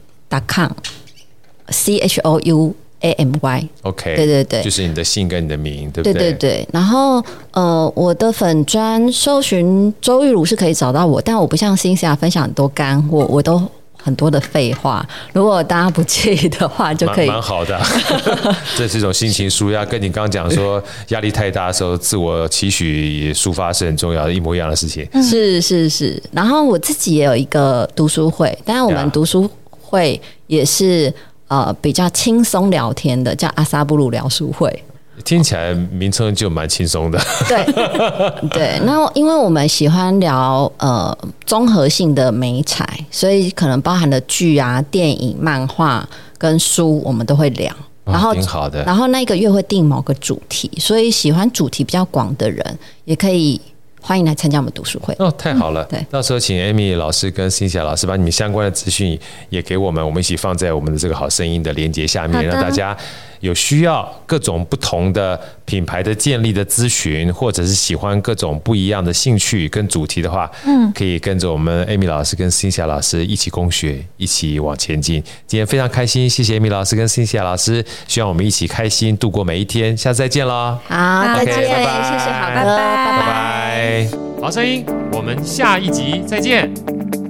[0.47, 6.13] .com，C H O U A M Y，OK，对对对，就是你的姓跟你的名，对不对？
[6.13, 6.67] 对对对。
[6.71, 13.61] 然后呃，我的粉专搜寻周玉如是可以找到我，但我不像 Cynthia 分享很多干货，我都。
[14.03, 17.27] 很多的废话，如果大家不介意的话，就可以。
[17.27, 17.79] 蛮好的，
[18.75, 25.07] 这是一种心情舒压，跟你刚刚讲说压力太大的时候，自我期许抒发是很重要的，一模一样的事情。
[25.23, 29.49] 是是是，然后我自己也有一个读书会，当然我们读书
[29.79, 31.13] 会也是
[31.47, 34.83] 呃比较轻松聊天的，叫阿萨布鲁聊书会。
[35.23, 37.19] 听起来名称就蛮轻松的。
[37.47, 37.63] 对
[38.49, 46.07] 对，那因为我们喜欢聊呃综合性的美彩，所以可能包含的剧啊、电影、漫画
[46.37, 47.73] 跟书，我们都会聊。
[48.03, 48.83] 然后挺好的。
[48.83, 53.59] 然后那个月会定某个主题，所以喜欢主题比较广的人也可以。
[54.03, 55.83] 欢迎来参加我们读书会哦，太好了！
[55.83, 59.17] 嗯、对，到时候请 Amy 老师跟 Cynthia 老师把你们相关的资讯
[59.49, 62.97] 也给我们，我们一起放在我们的这个好声音的连接下面，让大家
[63.41, 75.21] 有需要各种不同的品牌的建立的咨询，或者是喜欢各种不一样的兴趣跟主题的话，嗯，可以跟着我们 Amy 老师跟 Cynthia 老师一起共学，一起往前进。
[75.45, 79.95] 今天非常开心，谢谢 Amy 老师跟 Cynthia 老师，希望我们一起开心度过每一天。
[79.97, 80.77] 下次再见喽！
[80.87, 84.07] 好，再见，谢谢，好，拜拜，拜拜。
[84.41, 87.20] 好声音，我们下一集再见。